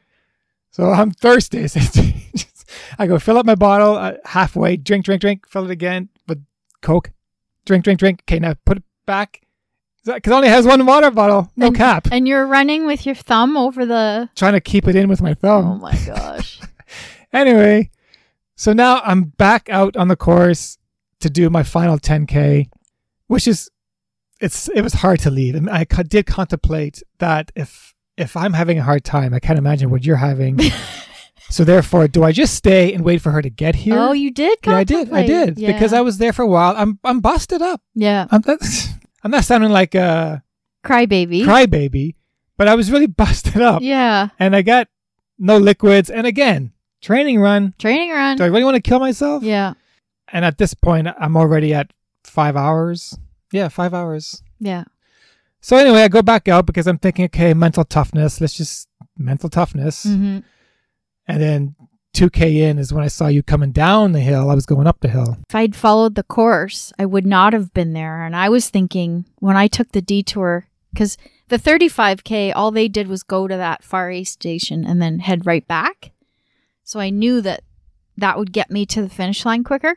So 0.76 0.90
I'm 0.90 1.10
thirsty. 1.10 1.66
So 1.68 1.80
just- 1.80 2.70
I 2.98 3.06
go 3.06 3.18
fill 3.18 3.38
up 3.38 3.46
my 3.46 3.54
bottle 3.54 3.94
uh, 3.96 4.14
halfway, 4.24 4.76
drink, 4.76 5.04
drink, 5.06 5.20
drink, 5.22 5.48
fill 5.48 5.64
it 5.64 5.70
again 5.70 6.08
with 6.28 6.44
Coke, 6.82 7.12
drink, 7.64 7.84
drink, 7.84 7.98
drink. 8.00 8.20
Okay, 8.24 8.38
now 8.40 8.54
put 8.66 8.76
it 8.78 8.82
back 9.06 9.40
because 10.04 10.30
it 10.32 10.34
only 10.34 10.48
has 10.48 10.66
one 10.66 10.84
water 10.84 11.10
bottle, 11.10 11.50
no 11.56 11.68
And- 11.68 11.76
cap. 11.76 12.08
And 12.12 12.28
you're 12.28 12.46
running 12.46 12.84
with 12.86 13.06
your 13.06 13.14
thumb 13.14 13.56
over 13.56 13.86
the. 13.86 14.28
Trying 14.36 14.52
to 14.52 14.60
keep 14.60 14.86
it 14.86 14.96
in 14.96 15.08
with 15.08 15.22
my 15.22 15.32
thumb. 15.34 15.64
Oh 15.66 15.74
my 15.76 15.96
gosh. 16.06 16.60
Anyway, 17.32 17.90
so 18.54 18.72
now 18.72 19.00
I'm 19.04 19.24
back 19.24 19.68
out 19.68 19.96
on 19.96 20.08
the 20.08 20.16
course 20.16 20.78
to 21.20 21.28
do 21.28 21.50
my 21.50 21.62
final 21.62 21.98
10k, 21.98 22.68
which 23.26 23.46
is 23.46 23.68
it's 24.40 24.68
it 24.68 24.80
was 24.82 24.94
hard 24.94 25.20
to 25.20 25.30
leave, 25.30 25.54
and 25.54 25.68
I 25.68 25.84
did 25.84 26.26
contemplate 26.26 27.02
that 27.18 27.52
if 27.54 27.94
if 28.16 28.36
I'm 28.36 28.52
having 28.52 28.78
a 28.78 28.82
hard 28.82 29.04
time, 29.04 29.34
I 29.34 29.40
can't 29.40 29.58
imagine 29.58 29.90
what 29.90 30.04
you're 30.04 30.16
having. 30.16 30.58
so 31.50 31.64
therefore, 31.64 32.08
do 32.08 32.22
I 32.24 32.32
just 32.32 32.54
stay 32.54 32.92
and 32.94 33.04
wait 33.04 33.20
for 33.22 33.30
her 33.30 33.42
to 33.42 33.50
get 33.50 33.74
here? 33.74 33.98
Oh, 33.98 34.12
you 34.12 34.30
did. 34.30 34.58
yeah, 34.64 34.76
I 34.76 34.84
did, 34.84 35.12
I 35.12 35.26
did 35.26 35.56
because 35.56 35.92
I 35.92 36.00
was 36.00 36.18
there 36.18 36.32
for 36.32 36.42
a 36.42 36.46
while. 36.46 36.74
I'm 36.76 36.98
I'm 37.04 37.20
busted 37.20 37.62
up. 37.62 37.80
Yeah. 37.94 38.26
I'm 38.30 38.42
not, 38.46 38.58
I'm 39.22 39.30
not 39.30 39.44
sounding 39.44 39.70
like 39.70 39.94
a 39.94 40.42
Crybaby. 40.84 41.44
crybaby, 41.44 42.14
but 42.56 42.68
I 42.68 42.74
was 42.74 42.90
really 42.90 43.06
busted 43.22 43.60
up, 43.60 43.82
Yeah. 43.82 44.28
and 44.38 44.54
I 44.56 44.62
got 44.62 44.88
no 45.38 45.58
liquids. 45.58 46.10
And 46.10 46.26
again, 46.26 46.72
training 47.02 47.40
run. 47.40 47.74
Training 47.78 48.10
run. 48.10 48.36
Do 48.36 48.44
I 48.44 48.48
really 48.48 48.64
want 48.64 48.76
to 48.76 48.80
kill 48.82 49.00
myself? 49.00 49.42
Yeah. 49.42 49.74
And 50.32 50.44
at 50.44 50.58
this 50.58 50.74
point, 50.74 51.06
I'm 51.20 51.36
already 51.36 51.72
at 51.74 51.92
five 52.24 52.56
hours. 52.56 53.16
Yeah, 53.52 53.68
five 53.68 53.94
hours. 53.94 54.42
Yeah. 54.58 54.84
So 55.60 55.76
anyway, 55.76 56.02
I 56.02 56.08
go 56.08 56.22
back 56.22 56.48
out 56.48 56.66
because 56.66 56.86
I'm 56.86 56.98
thinking, 56.98 57.24
okay, 57.26 57.54
mental 57.54 57.84
toughness. 57.84 58.40
Let's 58.40 58.56
just 58.56 58.88
mental 59.16 59.48
toughness. 59.48 60.04
hmm 60.04 60.38
And 61.26 61.42
then 61.42 61.76
2K 62.14 62.56
in 62.56 62.78
is 62.78 62.92
when 62.92 63.04
I 63.04 63.08
saw 63.08 63.26
you 63.26 63.42
coming 63.42 63.72
down 63.72 64.12
the 64.12 64.20
hill. 64.20 64.48
I 64.48 64.54
was 64.54 64.64
going 64.64 64.86
up 64.86 65.00
the 65.00 65.08
hill. 65.08 65.36
If 65.48 65.54
I'd 65.54 65.76
followed 65.76 66.14
the 66.14 66.22
course, 66.22 66.92
I 66.98 67.04
would 67.04 67.26
not 67.26 67.52
have 67.52 67.74
been 67.74 67.92
there. 67.92 68.24
And 68.24 68.34
I 68.34 68.48
was 68.48 68.70
thinking 68.70 69.26
when 69.36 69.56
I 69.56 69.66
took 69.66 69.92
the 69.92 70.00
detour, 70.00 70.68
because 70.92 71.18
the 71.48 71.58
35K, 71.58 72.52
all 72.54 72.70
they 72.70 72.88
did 72.88 73.08
was 73.08 73.22
go 73.22 73.46
to 73.46 73.56
that 73.56 73.84
far 73.84 74.10
east 74.10 74.32
station 74.32 74.84
and 74.84 75.02
then 75.02 75.18
head 75.18 75.46
right 75.46 75.66
back. 75.68 76.12
So 76.84 77.00
I 77.00 77.10
knew 77.10 77.40
that 77.42 77.62
that 78.16 78.38
would 78.38 78.52
get 78.52 78.70
me 78.70 78.86
to 78.86 79.02
the 79.02 79.10
finish 79.10 79.44
line 79.44 79.62
quicker. 79.62 79.96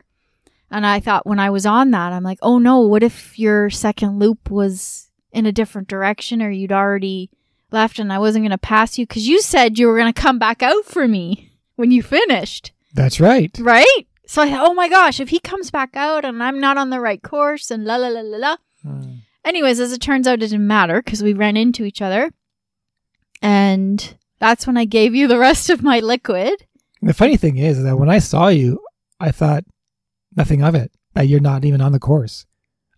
And 0.70 0.86
I 0.86 1.00
thought 1.00 1.26
when 1.26 1.40
I 1.40 1.50
was 1.50 1.66
on 1.66 1.92
that, 1.92 2.12
I'm 2.12 2.24
like, 2.24 2.40
oh 2.42 2.60
no, 2.60 2.82
what 2.82 3.02
if 3.02 3.40
your 3.40 3.70
second 3.70 4.20
loop 4.20 4.52
was 4.52 5.09
in 5.32 5.46
a 5.46 5.52
different 5.52 5.88
direction 5.88 6.42
or 6.42 6.50
you'd 6.50 6.72
already 6.72 7.30
left 7.72 8.00
and 8.00 8.12
I 8.12 8.20
wasn't 8.20 8.44
going 8.44 8.52
to 8.52 8.58
pass 8.58 8.98
you? 8.98 9.06
Because 9.06 9.28
you 9.28 9.42
said 9.42 9.78
you 9.78 9.88
were 9.88 9.98
going 9.98 10.12
to 10.12 10.22
come 10.22 10.40
back 10.40 10.62
out 10.64 10.86
for 10.86 11.08
me 11.08 11.52
when 11.76 11.92
you 11.92 12.02
finished. 12.04 12.72
That's 12.94 13.20
right. 13.20 13.56
Right? 13.60 14.08
So 14.26 14.42
I 14.44 14.50
thought, 14.50 14.68
oh 14.68 14.74
my 14.74 14.90
gosh, 14.90 15.20
if 15.20 15.30
he 15.30 15.40
comes 15.40 15.72
back 15.72 15.96
out 15.96 16.24
and 16.24 16.44
I'm 16.44 16.60
not 16.60 16.78
on 16.78 16.90
the 16.90 17.00
right 17.00 17.22
course 17.22 17.72
and 17.72 17.86
la 17.86 17.96
la 17.96 18.10
la 18.10 18.22
la 18.22 18.38
la. 18.38 18.58
Hmm. 18.84 19.16
Anyways, 19.44 19.80
as 19.80 19.94
it 19.94 20.02
turns 20.02 20.28
out, 20.28 20.36
it 20.36 20.50
didn't 20.50 20.68
matter 20.68 21.02
because 21.02 21.24
we 21.24 21.34
ran 21.34 21.58
into 21.58 21.86
each 21.86 22.02
other. 22.02 22.32
And 23.42 24.16
that's 24.40 24.68
when 24.68 24.78
I 24.78 24.86
gave 24.86 25.16
you 25.16 25.28
the 25.28 25.40
rest 25.40 25.70
of 25.70 25.82
my 25.82 26.00
liquid. 26.00 26.66
The 27.02 27.14
funny 27.14 27.38
thing 27.38 27.58
is 27.58 27.82
that 27.84 27.98
when 27.98 28.10
I 28.10 28.20
saw 28.20 28.50
you, 28.50 28.82
I 29.20 29.32
thought 29.32 29.64
nothing 30.36 30.62
of 30.62 30.76
it. 30.76 30.92
That 31.14 31.28
you're 31.28 31.40
not 31.40 31.66
even 31.66 31.82
on 31.82 31.92
the 31.92 32.00
course. 32.00 32.46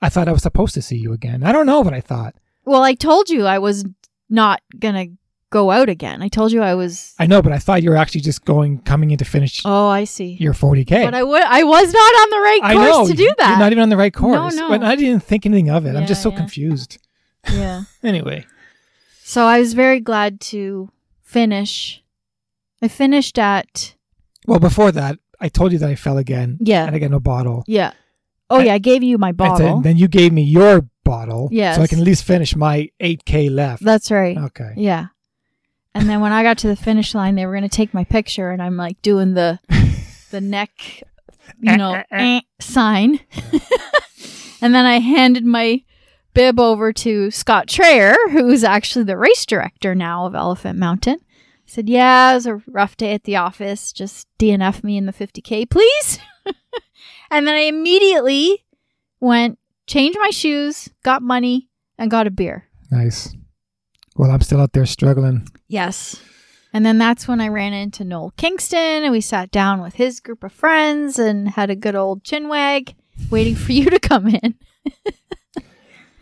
I 0.01 0.09
thought 0.09 0.27
I 0.27 0.31
was 0.31 0.43
supposed 0.43 0.73
to 0.75 0.81
see 0.81 0.97
you 0.97 1.13
again. 1.13 1.43
I 1.43 1.51
don't 1.51 1.65
know 1.65 1.81
what 1.81 1.93
I 1.93 2.01
thought. 2.01 2.35
Well, 2.65 2.83
I 2.83 2.93
told 2.93 3.29
you 3.29 3.45
I 3.45 3.59
was 3.59 3.85
not 4.29 4.61
going 4.79 4.95
to 4.95 5.13
go 5.51 5.69
out 5.71 5.89
again. 5.89 6.21
I 6.21 6.27
told 6.27 6.51
you 6.51 6.61
I 6.63 6.73
was. 6.75 7.13
I 7.19 7.27
know, 7.27 7.41
but 7.41 7.51
I 7.51 7.59
thought 7.59 7.83
you 7.83 7.89
were 7.89 7.97
actually 7.97 8.21
just 8.21 8.45
going, 8.45 8.79
coming 8.79 9.11
in 9.11 9.17
to 9.17 9.25
finish 9.25 9.61
Oh, 9.65 9.87
I 9.89 10.05
see. 10.05 10.37
your 10.39 10.53
40K. 10.53 11.03
But 11.05 11.13
I 11.13 11.23
would. 11.23 11.43
I 11.43 11.63
was 11.63 11.93
not 11.93 11.99
on 11.99 12.29
the 12.29 12.37
right 12.37 12.61
course 12.61 12.77
I 12.77 13.01
know. 13.01 13.07
to 13.07 13.13
do 13.13 13.33
that. 13.37 13.49
You're 13.49 13.59
not 13.59 13.71
even 13.71 13.81
on 13.83 13.89
the 13.89 13.97
right 13.97 14.13
course. 14.13 14.55
no. 14.55 14.67
no. 14.67 14.69
But 14.69 14.83
I 14.83 14.95
didn't 14.95 15.23
think 15.23 15.45
anything 15.45 15.69
of 15.69 15.85
it. 15.85 15.95
I'm 15.95 16.07
just 16.07 16.21
so 16.23 16.31
yeah. 16.31 16.37
confused. 16.37 16.97
yeah. 17.51 17.83
Anyway, 18.03 18.45
So 19.23 19.45
I 19.45 19.59
was 19.59 19.73
very 19.73 19.99
glad 19.99 20.39
to 20.51 20.89
finish. 21.21 22.03
I 22.81 22.87
finished 22.87 23.37
at 23.37 23.95
well, 24.47 24.59
before 24.59 24.91
that, 24.93 25.19
I 25.39 25.49
told 25.49 25.71
you 25.71 25.77
that 25.79 25.89
I 25.89 25.95
fell 25.95 26.17
again. 26.17 26.57
Yeah. 26.59 26.85
And 26.85 26.95
I 26.95 26.99
got 26.99 27.11
no 27.11 27.19
bottle. 27.19 27.63
yeah. 27.67 27.91
Oh 28.51 28.59
yeah, 28.59 28.73
I 28.73 28.77
gave 28.79 29.01
you 29.03 29.17
my 29.17 29.31
bottle. 29.31 29.57
then, 29.57 29.81
then 29.81 29.97
you 29.97 30.07
gave 30.07 30.33
me 30.33 30.43
your 30.43 30.87
bottle. 31.03 31.49
Yes. 31.51 31.77
So 31.77 31.81
I 31.81 31.87
can 31.87 31.99
at 31.99 32.05
least 32.05 32.23
finish 32.23 32.55
my 32.55 32.89
8K 32.99 33.49
left. 33.49 33.83
That's 33.83 34.11
right. 34.11 34.37
okay. 34.37 34.73
Yeah. 34.75 35.07
And 35.93 36.09
then 36.09 36.21
when 36.21 36.31
I 36.31 36.43
got 36.43 36.57
to 36.59 36.67
the 36.67 36.75
finish 36.75 37.13
line, 37.13 37.35
they 37.35 37.45
were 37.45 37.51
going 37.53 37.69
to 37.69 37.69
take 37.69 37.93
my 37.93 38.03
picture, 38.03 38.51
and 38.51 38.61
I'm 38.61 38.77
like 38.77 39.01
doing 39.01 39.33
the 39.33 39.59
the 40.31 40.41
neck, 40.57 40.71
you 41.59 41.75
know, 41.75 42.01
eh, 42.11 42.41
sign. 42.59 43.19
and 44.61 44.73
then 44.73 44.85
I 44.85 44.99
handed 44.99 45.45
my 45.45 45.83
bib 46.33 46.59
over 46.59 46.93
to 46.93 47.29
Scott 47.29 47.67
Trayer, 47.67 48.15
who's 48.31 48.63
actually 48.63 49.03
the 49.03 49.17
race 49.17 49.45
director 49.45 49.93
now 49.93 50.25
of 50.25 50.33
Elephant 50.33 50.79
Mountain. 50.79 51.17
I 51.19 51.65
said, 51.65 51.89
"Yeah, 51.89 52.31
it 52.31 52.35
was 52.35 52.45
a 52.45 52.61
rough 52.67 52.95
day 52.95 53.13
at 53.13 53.25
the 53.25 53.35
office. 53.35 53.91
Just 53.91 54.27
DNF 54.39 54.83
me 54.85 54.97
in 54.97 55.07
the 55.07 55.13
50k, 55.13 55.69
please." 55.69 56.19
and 57.31 57.47
then 57.47 57.55
I 57.55 57.61
immediately 57.61 58.63
went, 59.19 59.57
changed 59.87 60.19
my 60.19 60.29
shoes, 60.29 60.89
got 61.03 61.21
money, 61.21 61.69
and 61.97 62.11
got 62.11 62.27
a 62.27 62.31
beer. 62.31 62.65
Nice. 62.91 63.35
Well, 64.15 64.29
I'm 64.29 64.41
still 64.41 64.61
out 64.61 64.73
there 64.73 64.85
struggling. 64.85 65.47
Yes. 65.67 66.21
And 66.73 66.85
then 66.85 66.97
that's 66.97 67.27
when 67.27 67.41
I 67.41 67.47
ran 67.47 67.73
into 67.73 68.03
Noel 68.03 68.33
Kingston 68.37 69.03
and 69.03 69.11
we 69.11 69.21
sat 69.21 69.51
down 69.51 69.81
with 69.81 69.95
his 69.95 70.19
group 70.19 70.43
of 70.43 70.53
friends 70.53 71.17
and 71.17 71.49
had 71.49 71.69
a 71.69 71.75
good 71.75 71.95
old 71.95 72.23
chinwag 72.23 72.93
waiting 73.29 73.55
for 73.55 73.71
you 73.71 73.89
to 73.89 73.99
come 73.99 74.27
in. 74.27 74.55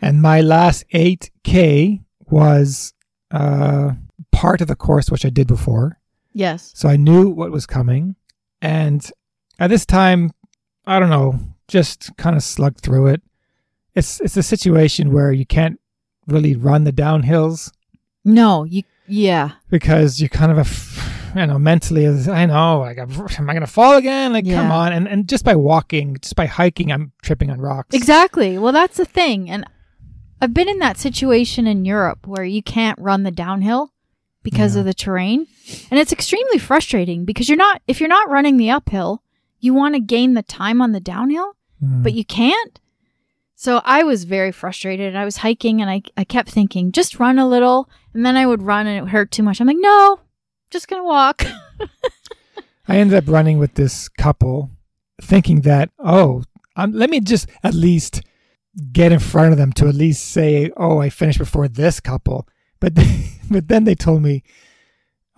And 0.02 0.22
my 0.22 0.40
last 0.40 0.84
8K 0.94 2.02
was 2.30 2.94
uh, 3.30 3.92
part 4.32 4.60
of 4.60 4.68
the 4.68 4.76
course, 4.76 5.10
which 5.10 5.26
I 5.26 5.30
did 5.30 5.46
before. 5.46 5.98
Yes. 6.32 6.72
So 6.74 6.88
I 6.88 6.96
knew 6.96 7.28
what 7.28 7.50
was 7.50 7.66
coming. 7.66 8.16
And 8.62 9.10
at 9.58 9.68
this 9.68 9.84
time, 9.84 10.30
I 10.90 10.98
don't 10.98 11.10
know, 11.10 11.38
just 11.68 12.16
kind 12.16 12.36
of 12.36 12.42
slugged 12.42 12.80
through 12.80 13.06
it. 13.08 13.22
It's 13.94 14.20
it's 14.20 14.36
a 14.36 14.42
situation 14.42 15.12
where 15.12 15.32
you 15.32 15.46
can't 15.46 15.78
really 16.26 16.54
run 16.56 16.84
the 16.84 16.92
downhills 16.92 17.70
No, 18.24 18.64
you 18.64 18.82
yeah. 19.06 19.52
because 19.70 20.20
you're 20.20 20.28
kind 20.28 20.52
of, 20.52 20.58
a 20.58 20.60
f- 20.62 21.32
you 21.34 21.46
know, 21.46 21.58
mentally, 21.58 22.04
is- 22.04 22.28
I 22.28 22.46
know, 22.46 22.80
like, 22.80 22.98
am 22.98 23.50
I 23.50 23.52
going 23.52 23.60
to 23.60 23.66
fall 23.66 23.96
again? 23.96 24.32
Like, 24.32 24.44
come 24.48 24.70
on. 24.70 24.92
And, 24.92 25.08
and 25.08 25.28
just 25.28 25.44
by 25.44 25.56
walking, 25.56 26.16
just 26.20 26.36
by 26.36 26.46
hiking, 26.46 26.92
I'm 26.92 27.12
tripping 27.22 27.50
on 27.50 27.60
rocks. 27.60 27.94
Exactly. 27.94 28.58
Well, 28.58 28.72
that's 28.72 28.96
the 28.96 29.04
thing. 29.04 29.50
And 29.50 29.64
I've 30.40 30.54
been 30.54 30.68
in 30.68 30.78
that 30.80 30.96
situation 30.98 31.66
in 31.66 31.84
Europe 31.84 32.26
where 32.26 32.44
you 32.44 32.62
can't 32.62 32.98
run 33.00 33.24
the 33.24 33.30
downhill 33.32 33.92
because 34.42 34.74
Yeah. 34.74 34.80
of 34.80 34.86
the 34.86 34.94
terrain. 34.94 35.46
And 35.90 35.98
it's 36.00 36.12
extremely 36.12 36.58
frustrating 36.58 37.24
because 37.24 37.48
you're 37.48 37.58
not 37.58 37.82
if 37.88 38.00
you're 38.00 38.08
not 38.08 38.30
running 38.30 38.56
the 38.56 38.70
uphill, 38.70 39.22
you 39.60 39.72
want 39.74 39.94
to 39.94 40.00
gain 40.00 40.34
the 40.34 40.42
time 40.42 40.80
on 40.82 40.92
the 40.92 41.00
downhill, 41.00 41.54
Mm. 41.82 42.02
but 42.02 42.12
you 42.12 42.24
can't. 42.26 42.78
So 43.56 43.80
I 43.84 44.02
was 44.02 44.24
very 44.24 44.52
frustrated. 44.52 45.16
I 45.16 45.24
was 45.24 45.38
hiking 45.38 45.80
and 45.80 45.88
I, 45.90 46.02
I 46.16 46.24
kept 46.24 46.50
thinking, 46.50 46.92
just 46.92 47.18
run 47.18 47.38
a 47.38 47.48
little. 47.48 47.88
And 48.12 48.24
then 48.24 48.36
I 48.36 48.44
would 48.46 48.62
run 48.62 48.86
and 48.86 49.06
it 49.06 49.10
hurt 49.10 49.30
too 49.30 49.42
much. 49.42 49.60
I'm 49.60 49.66
like, 49.66 49.76
no, 49.78 50.20
just 50.70 50.88
going 50.88 51.00
to 51.00 51.06
walk. 51.06 51.42
I 52.88 52.96
ended 52.96 53.16
up 53.16 53.28
running 53.32 53.58
with 53.58 53.74
this 53.74 54.08
couple, 54.08 54.70
thinking 55.22 55.60
that, 55.62 55.90
oh, 55.98 56.42
um, 56.76 56.92
let 56.92 57.08
me 57.10 57.20
just 57.20 57.48
at 57.62 57.74
least 57.74 58.22
get 58.92 59.12
in 59.12 59.18
front 59.18 59.52
of 59.52 59.58
them 59.58 59.72
to 59.74 59.88
at 59.88 59.94
least 59.94 60.24
say, 60.28 60.70
oh, 60.76 60.98
I 60.98 61.08
finished 61.10 61.38
before 61.38 61.68
this 61.68 62.00
couple. 62.00 62.48
But 62.80 62.94
but 63.50 63.68
then 63.68 63.84
they 63.84 63.94
told 63.94 64.22
me, 64.22 64.42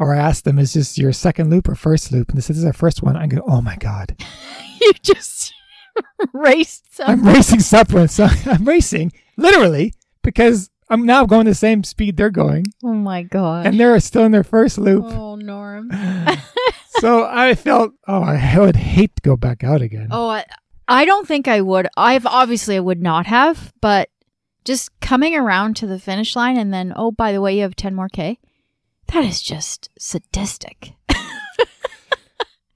or 0.02 0.14
I 0.14 0.18
asked 0.18 0.44
them, 0.44 0.58
is 0.58 0.74
this 0.74 0.98
your 0.98 1.12
second 1.12 1.50
loop 1.50 1.68
or 1.68 1.74
first 1.74 2.12
loop? 2.12 2.28
And 2.28 2.36
they 2.36 2.42
said, 2.42 2.54
this 2.56 2.60
is 2.60 2.64
our 2.66 2.72
first 2.72 3.02
one. 3.02 3.16
I 3.16 3.26
go, 3.26 3.42
oh 3.46 3.60
my 3.60 3.76
god, 3.76 4.16
you 4.80 4.92
just 5.02 5.52
raced. 6.32 6.84
I'm 7.04 7.22
racing 7.24 7.60
separate. 7.60 8.10
So 8.10 8.26
I'm 8.46 8.64
racing 8.64 9.12
literally 9.36 9.94
because 10.22 10.70
I'm 10.90 11.06
now 11.06 11.24
going 11.24 11.46
the 11.46 11.54
same 11.54 11.84
speed 11.84 12.16
they're 12.16 12.30
going, 12.30 12.66
oh 12.84 12.92
my 12.92 13.22
God. 13.22 13.66
and 13.66 13.78
they're 13.80 13.98
still 14.00 14.24
in 14.24 14.32
their 14.32 14.44
first 14.44 14.76
loop. 14.78 15.04
oh, 15.06 15.36
Norm. 15.36 15.90
so 17.00 17.24
I 17.24 17.54
felt, 17.54 17.92
oh, 18.06 18.22
I 18.22 18.58
would 18.58 18.76
hate 18.76 19.16
to 19.16 19.22
go 19.22 19.36
back 19.36 19.64
out 19.64 19.80
again. 19.80 20.08
Oh, 20.10 20.28
I, 20.28 20.44
I 20.88 21.04
don't 21.06 21.26
think 21.26 21.48
I 21.48 21.60
would. 21.62 21.88
I've 21.96 22.26
obviously 22.26 22.76
I 22.76 22.80
would 22.80 23.00
not 23.00 23.26
have, 23.26 23.72
but 23.80 24.10
just 24.64 24.90
coming 25.00 25.34
around 25.34 25.76
to 25.76 25.86
the 25.86 25.98
finish 25.98 26.36
line 26.36 26.56
and 26.58 26.72
then, 26.72 26.92
oh, 26.94 27.10
by 27.10 27.32
the 27.32 27.40
way, 27.40 27.56
you 27.56 27.62
have 27.62 27.74
10 27.76 27.94
more 27.94 28.08
K. 28.08 28.38
That 29.08 29.24
is 29.24 29.42
just 29.42 29.90
sadistic. 29.98 30.92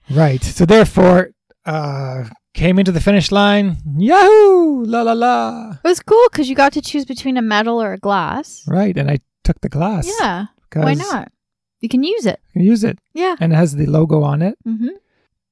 Right. 0.08 0.42
So 0.42 0.64
therefore, 0.64 1.30
uh, 1.64 2.24
came 2.54 2.78
into 2.78 2.92
the 2.92 3.00
finish 3.00 3.32
line. 3.32 3.78
Yahoo! 3.98 4.84
La 4.84 5.02
la 5.02 5.12
la. 5.12 5.70
It 5.72 5.88
was 5.88 6.00
cool 6.00 6.28
because 6.30 6.48
you 6.48 6.54
got 6.54 6.72
to 6.74 6.80
choose 6.80 7.04
between 7.04 7.36
a 7.36 7.42
medal 7.42 7.82
or 7.82 7.92
a 7.92 7.98
glass. 7.98 8.62
Right. 8.68 8.96
And 8.96 9.10
I 9.10 9.18
took 9.42 9.60
the 9.62 9.68
glass. 9.68 10.08
Yeah. 10.20 10.46
Why 10.72 10.94
not? 10.94 11.32
You 11.80 11.88
can 11.88 12.04
use 12.04 12.24
it. 12.24 12.40
Can 12.52 12.62
use 12.62 12.84
it. 12.84 12.98
Yeah. 13.14 13.34
And 13.40 13.52
it 13.52 13.56
has 13.56 13.74
the 13.74 13.86
logo 13.86 14.22
on 14.22 14.42
it. 14.42 14.56
Mm-hmm. 14.66 14.94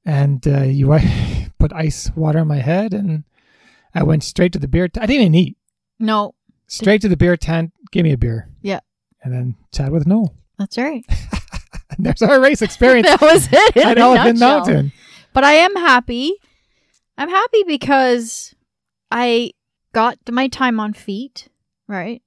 and 0.05 0.47
uh, 0.47 0.63
you 0.63 0.93
I 0.93 1.51
put 1.59 1.73
ice 1.73 2.11
water 2.15 2.39
on 2.39 2.47
my 2.49 2.59
head, 2.61 2.95
and 2.95 3.25
I 3.95 4.03
went 4.05 4.23
straight 4.23 4.53
to 4.53 4.59
the 4.61 4.69
beer. 4.69 4.87
T- 4.89 5.01
I 5.01 5.07
didn't 5.07 5.23
even 5.23 5.35
eat. 5.35 5.57
No, 5.99 6.35
Straight 6.67 7.01
to 7.03 7.09
the 7.09 7.17
beer 7.17 7.37
tent. 7.37 7.73
Give 7.91 8.05
me 8.05 8.13
a 8.13 8.17
beer. 8.19 8.49
Yeah. 8.63 8.81
And 9.23 9.33
then 9.33 9.57
chat 9.73 9.91
with 9.93 10.07
Noel. 10.07 10.35
That's 10.59 10.79
right. 10.79 11.05
And 11.09 11.99
there's 12.07 12.23
our 12.23 12.41
race 12.41 12.63
experience 12.63 13.09
that 13.09 13.21
was 13.21 13.49
it. 13.51 13.77
in 13.77 13.83
at 13.83 13.99
a 13.99 14.01
Elephant 14.01 14.39
nutshell. 14.39 14.59
Mountain. 14.59 14.93
But 15.33 15.45
I 15.45 15.55
am 15.55 15.75
happy. 15.77 16.35
I'm 17.19 17.29
happy 17.29 17.65
because 17.67 18.55
I 19.11 19.53
got 19.93 20.19
my 20.31 20.49
time 20.49 20.81
on 20.81 20.93
feet, 20.93 21.49
right? 21.89 22.23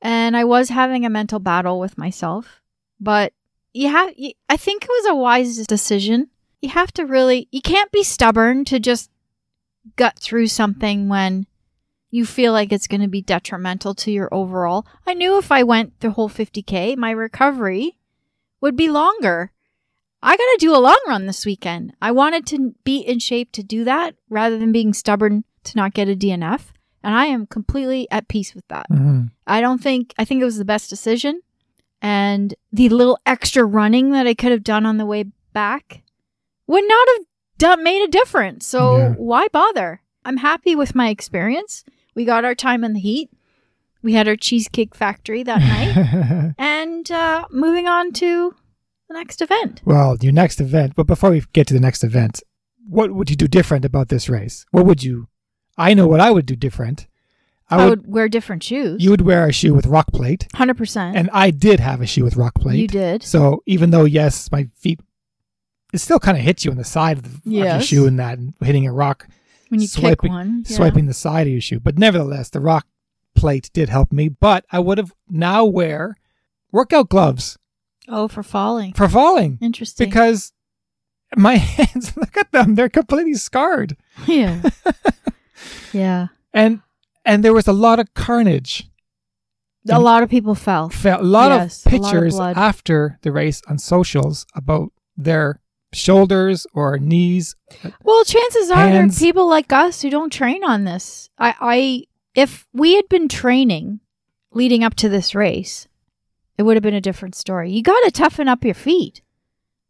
And 0.00 0.36
I 0.36 0.44
was 0.44 0.68
having 0.68 1.06
a 1.06 1.10
mental 1.10 1.38
battle 1.38 1.78
with 1.78 1.96
myself. 1.96 2.60
But 3.00 3.32
you 3.72 3.88
have 3.88 4.12
you, 4.16 4.32
I 4.48 4.56
think 4.56 4.84
it 4.84 4.88
was 4.88 5.06
a 5.06 5.14
wise 5.14 5.66
decision. 5.66 6.28
You 6.60 6.70
have 6.70 6.92
to 6.92 7.04
really 7.04 7.48
you 7.50 7.60
can't 7.60 7.90
be 7.92 8.02
stubborn 8.02 8.64
to 8.66 8.78
just 8.78 9.10
gut 9.96 10.18
through 10.18 10.46
something 10.46 11.08
when 11.08 11.46
you 12.12 12.24
feel 12.24 12.52
like 12.52 12.70
it's 12.72 12.86
going 12.86 13.00
to 13.00 13.08
be 13.08 13.22
detrimental 13.22 13.94
to 13.96 14.12
your 14.12 14.28
overall. 14.32 14.86
I 15.06 15.14
knew 15.14 15.38
if 15.38 15.50
I 15.50 15.62
went 15.64 15.98
the 16.00 16.10
whole 16.10 16.28
50k, 16.28 16.96
my 16.96 17.10
recovery 17.10 17.98
would 18.60 18.76
be 18.76 18.88
longer. 18.88 19.50
I 20.22 20.32
got 20.36 20.36
to 20.36 20.56
do 20.60 20.76
a 20.76 20.78
long 20.78 21.00
run 21.08 21.26
this 21.26 21.44
weekend. 21.44 21.94
I 22.00 22.12
wanted 22.12 22.46
to 22.48 22.74
be 22.84 22.98
in 22.98 23.18
shape 23.18 23.50
to 23.52 23.62
do 23.64 23.82
that 23.84 24.14
rather 24.28 24.56
than 24.58 24.70
being 24.70 24.92
stubborn 24.92 25.42
to 25.64 25.76
not 25.76 25.94
get 25.94 26.08
a 26.08 26.14
DNF. 26.14 26.66
And 27.02 27.14
I 27.14 27.26
am 27.26 27.46
completely 27.46 28.06
at 28.10 28.28
peace 28.28 28.54
with 28.54 28.68
that. 28.68 28.88
Mhm. 28.90 29.30
I 29.46 29.60
don't 29.60 29.82
think, 29.82 30.14
I 30.18 30.24
think 30.24 30.40
it 30.40 30.44
was 30.44 30.58
the 30.58 30.64
best 30.64 30.90
decision. 30.90 31.40
And 32.02 32.54
the 32.72 32.88
little 32.90 33.18
extra 33.26 33.64
running 33.64 34.10
that 34.12 34.26
I 34.26 34.34
could 34.34 34.52
have 34.52 34.62
done 34.62 34.84
on 34.86 34.98
the 34.98 35.06
way 35.06 35.24
back 35.52 36.02
would 36.66 36.84
not 36.86 37.08
have 37.16 37.26
done, 37.58 37.82
made 37.82 38.02
a 38.02 38.08
difference. 38.08 38.66
So 38.66 38.96
Yeah. 38.98 39.14
why 39.16 39.48
bother? 39.48 40.02
I'm 40.24 40.36
happy 40.36 40.76
with 40.76 40.94
my 40.94 41.08
experience. 41.08 41.84
We 42.14 42.24
got 42.24 42.44
our 42.44 42.54
time 42.54 42.84
in 42.84 42.92
the 42.92 43.00
heat. 43.00 43.30
We 44.02 44.14
had 44.14 44.26
our 44.28 44.36
cheesecake 44.36 44.94
factory 44.94 45.42
that 45.44 45.58
night. 45.60 46.54
and 46.58 47.10
uh, 47.10 47.46
moving 47.50 47.86
on 47.86 48.12
to 48.14 48.54
the 49.08 49.14
next 49.14 49.40
event. 49.40 49.80
well, 49.84 50.16
your 50.20 50.32
next 50.32 50.60
event. 50.60 50.94
But 50.96 51.06
before 51.06 51.30
we 51.30 51.42
get 51.52 51.66
to 51.68 51.74
the 51.74 51.80
next 51.80 52.02
event, 52.02 52.42
what 52.88 53.12
would 53.12 53.30
you 53.30 53.36
do 53.36 53.46
different 53.46 53.84
about 53.84 54.08
this 54.08 54.28
race? 54.28 54.66
What 54.72 54.86
would 54.86 55.02
you? 55.04 55.28
I 55.78 55.94
know 55.94 56.06
what 56.06 56.20
I 56.20 56.30
would 56.30 56.46
do 56.46 56.56
different. 56.56 57.06
I, 57.70 57.76
I 57.76 57.84
would. 57.88 58.02
would 58.02 58.12
wear 58.12 58.28
different 58.28 58.62
shoes. 58.62 59.02
You 59.02 59.10
would 59.10 59.22
wear 59.22 59.46
a 59.46 59.52
shoe 59.52 59.72
with 59.72 59.86
rock 59.86 60.12
plate, 60.12 60.46
100%. 60.54 61.12
and 61.14 61.30
I 61.32 61.50
did 61.50 61.80
have 61.80 62.00
a 62.02 62.06
shoe 62.06 62.24
with 62.24 62.36
rock 62.36 62.54
plate. 62.56 62.78
you 62.78 62.88
did. 62.88 63.22
So 63.22 63.62
even 63.66 63.90
though 63.90 64.04
yes, 64.04 64.50
my 64.52 64.68
feet, 64.76 65.00
it 65.94 65.98
still 65.98 66.18
kind 66.18 66.36
of 66.36 66.42
hits 66.44 66.64
you 66.64 66.70
on 66.70 66.76
the 66.76 66.84
side 66.84 67.18
of, 67.18 67.24
the, 67.44 67.50
Yes. 67.50 67.84
shoe 67.86 68.06
and 68.06 68.18
that, 68.18 68.36
and 68.38 68.52
hitting 68.62 68.86
a 68.86 68.92
rock, 68.92 69.26
When 69.72 69.80
you 69.80 69.88
kick 69.88 70.00
swiping- 70.20 70.32
one. 70.32 70.64
yeah. 70.68 70.76
swiping 70.76 71.06
the 71.06 71.14
side 71.14 71.46
of 71.48 71.52
your 71.52 71.60
shoe. 71.62 71.80
But 71.80 71.98
nevertheless, 71.98 72.50
the 72.50 72.60
rock 72.60 72.86
plate 73.34 73.70
did 73.72 73.88
help 73.88 74.12
me. 74.12 74.28
But 74.28 74.64
I 74.70 74.78
would 74.78 74.98
have 74.98 75.12
now 75.28 75.64
wear 75.64 76.16
workout 76.70 77.08
gloves 77.08 77.58
Oh, 78.08 78.28
for 78.28 78.42
falling. 78.42 78.92
for 78.92 79.08
falling 79.08 79.58
Interesting. 79.62 80.08
because 80.08 80.52
my 81.36 81.54
hands, 81.76 82.14
look 82.16 82.36
at 82.36 82.52
them, 82.52 82.74
they're 82.74 82.88
completely 82.90 83.34
scarred, 83.34 83.96
yeah. 84.26 84.62
yeah. 85.92 86.26
and 86.52 86.80
and 87.24 87.44
there 87.44 87.54
was 87.54 87.66
a 87.68 87.72
lot 87.72 87.98
of 87.98 88.12
carnage. 88.14 88.88
A 89.88 89.98
lot 89.98 90.22
of 90.22 90.28
people 90.30 90.54
fell. 90.54 90.90
fell. 90.90 91.20
A 91.20 91.24
lot 91.24 91.50
Yes, 91.50 91.86
of 91.86 91.92
a 91.92 91.96
lot 91.96 92.04
of 92.04 92.12
pictures 92.12 92.38
after 92.40 93.18
the 93.22 93.32
race 93.32 93.62
on 93.68 93.78
socials 93.78 94.46
about 94.54 94.92
their 95.16 95.60
shoulders 95.92 96.66
or 96.74 96.98
knees 96.98 97.54
Well, 98.02 98.24
chances 98.24 98.70
are 98.70 98.88
there 98.90 99.04
are 99.04 99.08
people 99.08 99.48
like 99.48 99.72
us 99.72 100.02
who 100.02 100.10
don't 100.10 100.32
train 100.32 100.64
on 100.64 100.84
this. 100.84 101.28
I, 101.38 101.54
I, 101.60 102.04
if 102.34 102.66
we 102.72 102.94
had 102.96 103.08
been 103.08 103.28
training 103.28 104.00
leading 104.52 104.82
up 104.84 104.94
to 104.96 105.08
this 105.08 105.34
race, 105.34 105.88
it 106.58 106.62
would 106.62 106.76
have 106.76 106.82
been 106.82 106.94
a 106.94 107.00
different 107.00 107.34
story. 107.34 107.70
You 107.72 107.82
got 107.82 108.00
to 108.04 108.10
toughen 108.10 108.48
up 108.48 108.64
your 108.64 108.74
feet. 108.74 109.22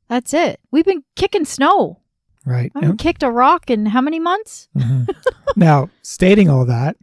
That's 0.09 0.35
it. 0.35 0.61
We've 0.71 0.85
been 0.85 1.05
kicking 1.17 1.45
snow. 1.45 2.01
right 2.45 2.71
I 2.75 2.81
haven't 2.81 2.99
kicked 2.99 3.23
a 3.23 3.31
rock 3.31 3.71
in 3.71 3.87
how 3.87 4.01
many 4.01 4.19
months? 4.21 4.69
Mhm. 4.77 5.09
now, 5.57 5.91
stating 6.03 6.49
all 6.51 6.65
that, 6.67 6.97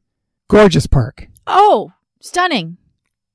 gorgeous 0.47 0.87
park. 0.87 1.27
Oh, 1.47 1.93
stunning. 2.19 2.77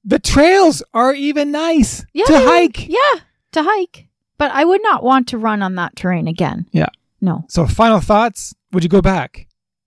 The 0.05 0.19
trails 0.19 0.83
are 0.93 1.15
even 1.15 1.51
nice 1.51 2.05
Yeah, 2.13 2.27
to 2.27 2.39
hike. 2.39 2.87
Yeah, 2.89 3.21
to 3.53 3.63
hike. 3.63 4.09
But 4.39 4.51
I 4.53 4.65
would 4.65 4.83
not 4.83 5.03
want 5.05 5.29
to 5.29 5.39
run 5.39 5.63
on 5.63 5.75
that 5.77 5.97
terrain 5.97 6.27
again. 6.29 6.67
Yeah. 6.73 6.89
No, 7.21 7.45
So, 7.49 7.67
final 7.67 8.01
thoughts? 8.01 8.55
Would 8.73 8.83
you 8.83 8.89
go 8.91 9.01
back? 9.03 9.47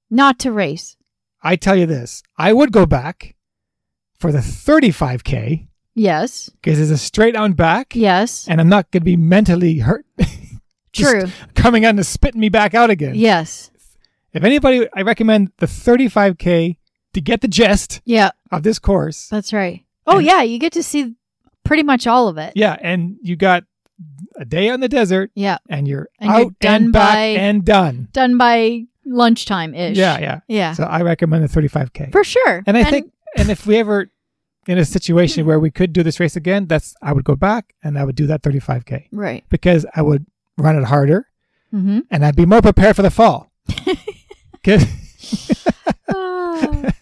not 0.10 0.40
to 0.40 0.52
race. 0.52 0.96
I 1.44 1.56
tell 1.58 1.76
you 1.76 1.86
this: 1.86 2.24
I 2.38 2.54
would 2.54 2.72
go 2.72 2.86
back 2.86 3.36
for 4.18 4.32
the 4.32 4.40
35k 4.40 5.68
Yes. 5.94 6.50
because 6.62 6.80
it's 6.80 6.90
a 6.92 6.98
straight 6.98 7.36
on 7.36 7.54
back, 7.54 7.96
Yes. 7.96 8.48
and 8.48 8.60
I'm 8.62 8.70
not 8.70 8.90
going 8.92 9.02
to 9.02 9.06
be 9.06 9.18
mentally 9.18 9.80
hurt. 9.80 10.06
True. 10.94 11.26
Coming 11.54 11.86
on 11.86 11.98
to 11.98 12.04
spit 12.04 12.34
me 12.36 12.50
back 12.50 12.74
out 12.74 12.90
again. 12.90 13.16
Yes. 13.16 13.70
If 14.34 14.44
anybody, 14.44 14.88
I 14.96 15.02
recommend 15.02 15.52
the 15.58 15.66
35k 15.68 16.78
to 17.14 17.22
get 17.22 17.42
the 17.42 17.48
gist 17.48 18.02
Yeah, 18.06 18.32
of 18.52 18.64
this 18.64 18.80
course. 18.80 19.28
that's 19.30 19.54
right. 19.54 19.84
Oh, 20.08 20.18
And- 20.18 20.26
yeah, 20.26 20.42
you 20.42 20.58
get 20.60 20.74
to 20.74 20.84
see 20.84 21.16
pretty 21.64 21.84
much 21.84 22.08
all 22.08 22.28
of 22.28 22.38
it. 22.38 22.54
Yeah, 22.56 22.78
and 22.82 23.18
you 23.22 23.36
got 23.36 23.64
a 24.36 24.46
day 24.46 24.70
on 24.70 24.80
the 24.80 24.88
desert, 24.90 25.32
Yeah. 25.36 25.58
and 25.70 25.88
you're 25.88 26.10
And 26.20 26.30
you're 26.32 26.40
out 26.48 26.60
done 26.60 26.84
and 26.84 26.94
back 26.94 27.14
by- 27.14 27.20
and 27.40 27.66
done. 27.66 28.08
Done 28.12 28.38
by 28.38 28.84
lunchtime 29.06 29.74
ish. 29.74 29.98
Yeah, 29.98 30.20
yeah. 30.20 30.40
Yeah. 30.48 30.74
So 30.74 30.84
I 30.84 31.02
recommend 31.02 31.44
the 31.44 31.48
35k. 31.48 32.12
For 32.12 32.24
sure. 32.24 32.64
and 32.68 32.78
I 32.78 32.84
think, 32.84 33.12
and 33.38 33.50
if 33.50 33.66
we 33.66 33.78
ever 33.78 34.10
in 34.68 34.78
a 34.78 34.86
situation 34.86 35.46
where 35.46 35.60
we 35.60 35.72
could 35.72 35.94
do 35.94 36.04
this 36.04 36.20
race 36.20 36.36
again, 36.36 36.68
that's 36.68 36.94
I 37.02 37.14
would 37.14 37.24
go 37.24 37.36
back 37.36 37.74
and 37.84 37.98
I 37.98 38.04
would 38.04 38.16
do 38.16 38.28
that 38.28 38.42
35k 38.44 39.08
Right. 39.14 39.44
because 39.50 39.86
I 39.96 40.02
would 40.02 40.26
run 40.58 40.76
it 40.78 40.84
harder 40.86 41.28
Mm-hmm. 41.74 42.00
and 42.12 42.26
I'd 42.26 42.36
be 42.36 42.46
more 42.46 42.62
prepared 42.62 42.96
for 42.96 43.02
the 43.02 43.12
fall. 43.12 43.52
'Cause- 44.64 44.86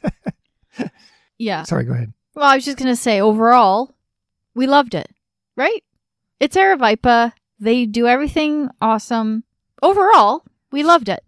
yeah. 1.38 1.64
Sorry, 1.64 1.84
go 1.86 1.94
ahead. 1.94 2.14
Well, 2.36 2.46
I 2.46 2.56
was 2.56 2.66
just 2.66 2.78
going 2.78 2.90
to 2.92 2.96
say 2.96 3.22
overall, 3.22 3.94
we 4.54 4.68
loved 4.68 4.94
it, 4.96 5.10
right? 5.56 5.84
It's 6.40 6.56
Aravaipa. 6.56 7.34
They 7.60 7.86
do 7.86 8.08
everything 8.08 8.70
awesome. 8.82 9.44
Overall, 9.82 10.44
we 10.72 10.84
loved 10.84 11.10
it. 11.10 11.24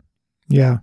Yeah, 0.50 0.80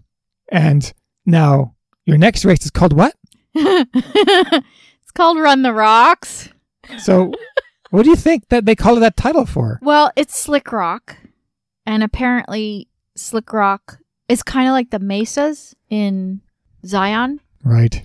and 0.50 0.92
now 1.26 1.74
your 2.04 2.18
next 2.18 2.44
race 2.44 2.64
is 2.64 2.70
called 2.70 2.92
what? 2.92 3.14
it's 3.54 5.10
called 5.14 5.38
Run 5.38 5.62
the 5.62 5.72
Rocks. 5.72 6.48
So, 6.98 7.32
what 7.90 8.04
do 8.04 8.10
you 8.10 8.16
think 8.16 8.48
that 8.48 8.64
they 8.64 8.74
call 8.74 8.96
it 8.96 9.00
that 9.00 9.16
title 9.16 9.46
for? 9.46 9.78
Well, 9.82 10.10
it's 10.16 10.38
Slick 10.38 10.72
Rock. 10.72 11.16
And 11.86 12.02
apparently, 12.02 12.88
Slick 13.16 13.52
Rock 13.52 13.98
is 14.28 14.42
kind 14.42 14.68
of 14.68 14.72
like 14.72 14.90
the 14.90 14.98
mesas 14.98 15.74
in 15.90 16.40
Zion. 16.86 17.40
Right. 17.62 18.02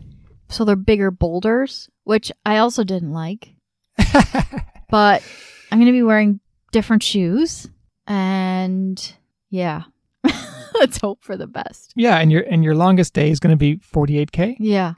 So 0.49 0.65
they're 0.65 0.75
bigger 0.75 1.11
boulders, 1.11 1.89
which 2.03 2.31
I 2.45 2.57
also 2.57 2.83
didn't 2.83 3.13
like. 3.13 3.53
but 4.89 5.23
I'm 5.71 5.79
going 5.79 5.87
to 5.87 5.91
be 5.91 6.03
wearing 6.03 6.39
different 6.71 7.03
shoes. 7.03 7.69
And 8.07 9.13
yeah, 9.49 9.83
let's 10.73 10.97
hope 10.99 11.21
for 11.21 11.37
the 11.37 11.47
best. 11.47 11.93
Yeah, 11.95 12.17
and 12.17 12.31
your 12.31 12.41
and 12.41 12.63
your 12.63 12.75
longest 12.75 13.13
day 13.13 13.29
is 13.29 13.39
going 13.39 13.51
to 13.51 13.57
be 13.57 13.77
48k. 13.77 14.55
Yeah. 14.59 14.93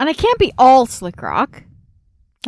And 0.00 0.08
I 0.08 0.12
can't 0.12 0.38
be 0.38 0.52
all 0.58 0.86
Slick 0.86 1.20
Rock. 1.22 1.62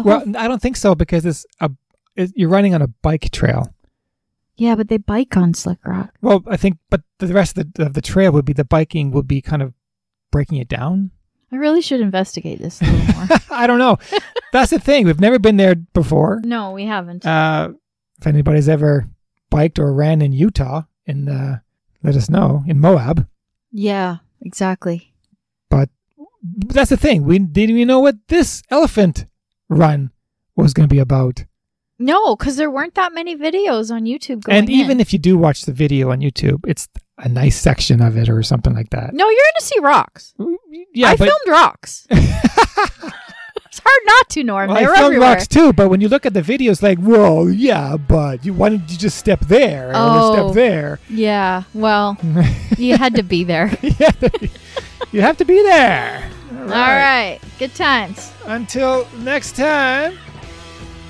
Well, 0.02 0.24
I 0.36 0.48
don't 0.48 0.60
think 0.62 0.76
so 0.76 0.94
because 0.94 1.24
it's 1.24 1.46
a 1.60 1.70
it, 2.16 2.32
you're 2.34 2.48
running 2.48 2.74
on 2.74 2.82
a 2.82 2.88
bike 2.88 3.30
trail. 3.30 3.72
yeah, 4.56 4.74
but 4.76 4.88
they 4.88 4.96
bike 4.98 5.36
on 5.36 5.54
Slick 5.54 5.78
Rock. 5.84 6.10
Well, 6.20 6.42
I 6.46 6.56
think, 6.56 6.78
but 6.90 7.02
the 7.18 7.32
rest 7.34 7.58
of 7.58 7.72
the 7.74 7.86
of 7.86 7.94
the 7.94 8.02
trail 8.02 8.32
would 8.32 8.44
be 8.44 8.52
the 8.52 8.64
biking 8.64 9.10
would 9.12 9.26
be 9.28 9.40
kind 9.40 9.62
of 9.62 9.72
breaking 10.30 10.58
it 10.58 10.68
down. 10.68 11.10
I 11.54 11.56
really 11.56 11.82
should 11.82 12.00
investigate 12.00 12.58
this 12.58 12.82
a 12.82 12.84
little 12.84 13.14
more. 13.14 13.38
I 13.50 13.68
don't 13.68 13.78
know. 13.78 13.98
That's 14.52 14.70
the 14.70 14.80
thing. 14.80 15.06
We've 15.06 15.20
never 15.20 15.38
been 15.38 15.56
there 15.56 15.76
before. 15.76 16.40
no, 16.42 16.72
we 16.72 16.84
haven't. 16.84 17.24
Uh, 17.24 17.74
if 18.18 18.26
anybody's 18.26 18.68
ever 18.68 19.08
biked 19.50 19.78
or 19.78 19.94
ran 19.94 20.20
in 20.20 20.32
Utah, 20.32 20.82
in 21.06 21.28
uh, 21.28 21.58
let 22.02 22.16
us 22.16 22.28
know 22.28 22.64
in 22.66 22.80
Moab. 22.80 23.28
yeah, 23.70 24.16
exactly. 24.40 25.14
But 25.70 25.90
that's 26.42 26.90
the 26.90 26.96
thing. 26.96 27.24
We 27.24 27.38
didn't 27.38 27.76
even 27.76 27.86
know 27.86 28.00
what 28.00 28.16
this 28.26 28.62
elephant 28.68 29.26
run 29.68 30.10
was 30.56 30.74
going 30.74 30.88
to 30.88 30.92
be 30.94 30.98
about. 31.00 31.44
No, 31.98 32.34
because 32.36 32.56
there 32.56 32.70
weren't 32.70 32.94
that 32.94 33.12
many 33.14 33.36
videos 33.36 33.90
on 33.92 34.02
YouTube 34.04 34.42
going 34.42 34.58
and 34.58 34.70
even 34.70 34.92
in. 34.92 35.00
if 35.00 35.12
you 35.12 35.18
do 35.18 35.38
watch 35.38 35.62
the 35.62 35.72
video 35.72 36.10
on 36.10 36.20
YouTube, 36.20 36.60
it's 36.66 36.88
a 37.18 37.28
nice 37.28 37.60
section 37.60 38.02
of 38.02 38.16
it 38.16 38.28
or 38.28 38.42
something 38.42 38.74
like 38.74 38.90
that. 38.90 39.14
No, 39.14 39.24
you're 39.28 39.36
going 39.36 39.60
to 39.60 39.64
see 39.64 39.78
rocks. 39.80 40.34
Mm, 40.38 40.56
yeah, 40.92 41.10
I 41.10 41.16
but 41.16 41.28
filmed 41.28 41.48
rocks. 41.48 42.06
It's 43.66 43.82
hard 43.84 44.02
not 44.06 44.28
to, 44.30 44.44
Norm. 44.44 44.68
Well, 44.68 44.76
they 44.78 44.84
I 44.84 44.86
filmed 44.86 45.04
everywhere. 45.06 45.28
rocks 45.30 45.48
too, 45.48 45.72
but 45.72 45.88
when 45.88 46.00
you 46.00 46.06
look 46.08 46.24
at 46.24 46.32
the 46.32 46.42
videos, 46.42 46.80
like, 46.80 46.96
whoa, 47.00 47.48
yeah, 47.48 47.96
but 47.96 48.44
you, 48.46 48.54
why 48.54 48.68
didn't 48.68 48.88
you 48.88 48.96
just 48.96 49.18
step 49.18 49.40
there 49.40 49.90
Oh. 49.96 50.32
step 50.32 50.54
there? 50.54 51.00
Yeah, 51.10 51.64
well, 51.74 52.16
you 52.78 52.96
had 52.96 53.16
to 53.16 53.24
be 53.24 53.42
there. 53.42 53.76
yeah, 53.82 54.12
you 55.10 55.22
have 55.22 55.36
to 55.38 55.44
be 55.44 55.60
there. 55.64 56.30
All 56.52 56.66
right, 56.68 57.40
good 57.58 57.74
times. 57.74 58.30
Until 58.46 59.08
next 59.18 59.56
time. 59.56 60.16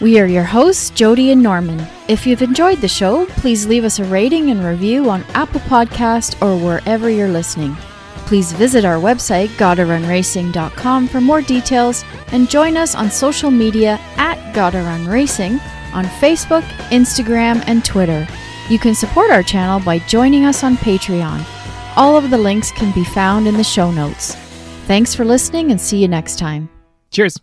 We 0.04 0.20
are 0.20 0.26
your 0.26 0.44
hosts, 0.44 0.90
Jody 0.90 1.30
and 1.30 1.42
Norman. 1.42 1.82
If 2.08 2.26
you've 2.26 2.42
enjoyed 2.42 2.82
the 2.82 2.88
show, 2.88 3.24
please 3.24 3.66
leave 3.66 3.84
us 3.84 4.00
a 4.00 4.04
rating 4.04 4.50
and 4.50 4.62
review 4.62 5.08
on 5.08 5.24
Apple 5.32 5.60
Podcast 5.60 6.36
or 6.42 6.62
wherever 6.62 7.08
you're 7.08 7.26
listening. 7.26 7.74
Please 8.26 8.52
visit 8.52 8.84
our 8.84 8.98
website, 8.98 9.48
GottaRunRacing.com 9.56 11.08
for 11.08 11.22
more 11.22 11.40
details 11.40 12.04
and 12.32 12.50
join 12.50 12.76
us 12.76 12.94
on 12.94 13.10
social 13.10 13.50
media 13.50 13.98
at 14.18 14.54
Gotta 14.54 14.82
Racing 15.08 15.58
on 15.94 16.04
Facebook, 16.20 16.64
Instagram, 16.90 17.64
and 17.66 17.82
Twitter. 17.82 18.28
You 18.68 18.78
can 18.78 18.94
support 18.94 19.30
our 19.30 19.42
channel 19.42 19.80
by 19.80 20.00
joining 20.00 20.44
us 20.44 20.62
on 20.62 20.76
Patreon. 20.76 21.46
All 21.96 22.18
of 22.18 22.28
the 22.28 22.36
links 22.36 22.70
can 22.72 22.92
be 22.92 23.04
found 23.04 23.48
in 23.48 23.54
the 23.54 23.64
show 23.64 23.90
notes. 23.90 24.34
Thanks 24.84 25.14
for 25.14 25.24
listening 25.24 25.70
and 25.70 25.80
see 25.80 25.96
you 25.96 26.08
next 26.08 26.38
time. 26.38 26.68
Cheers. 27.10 27.40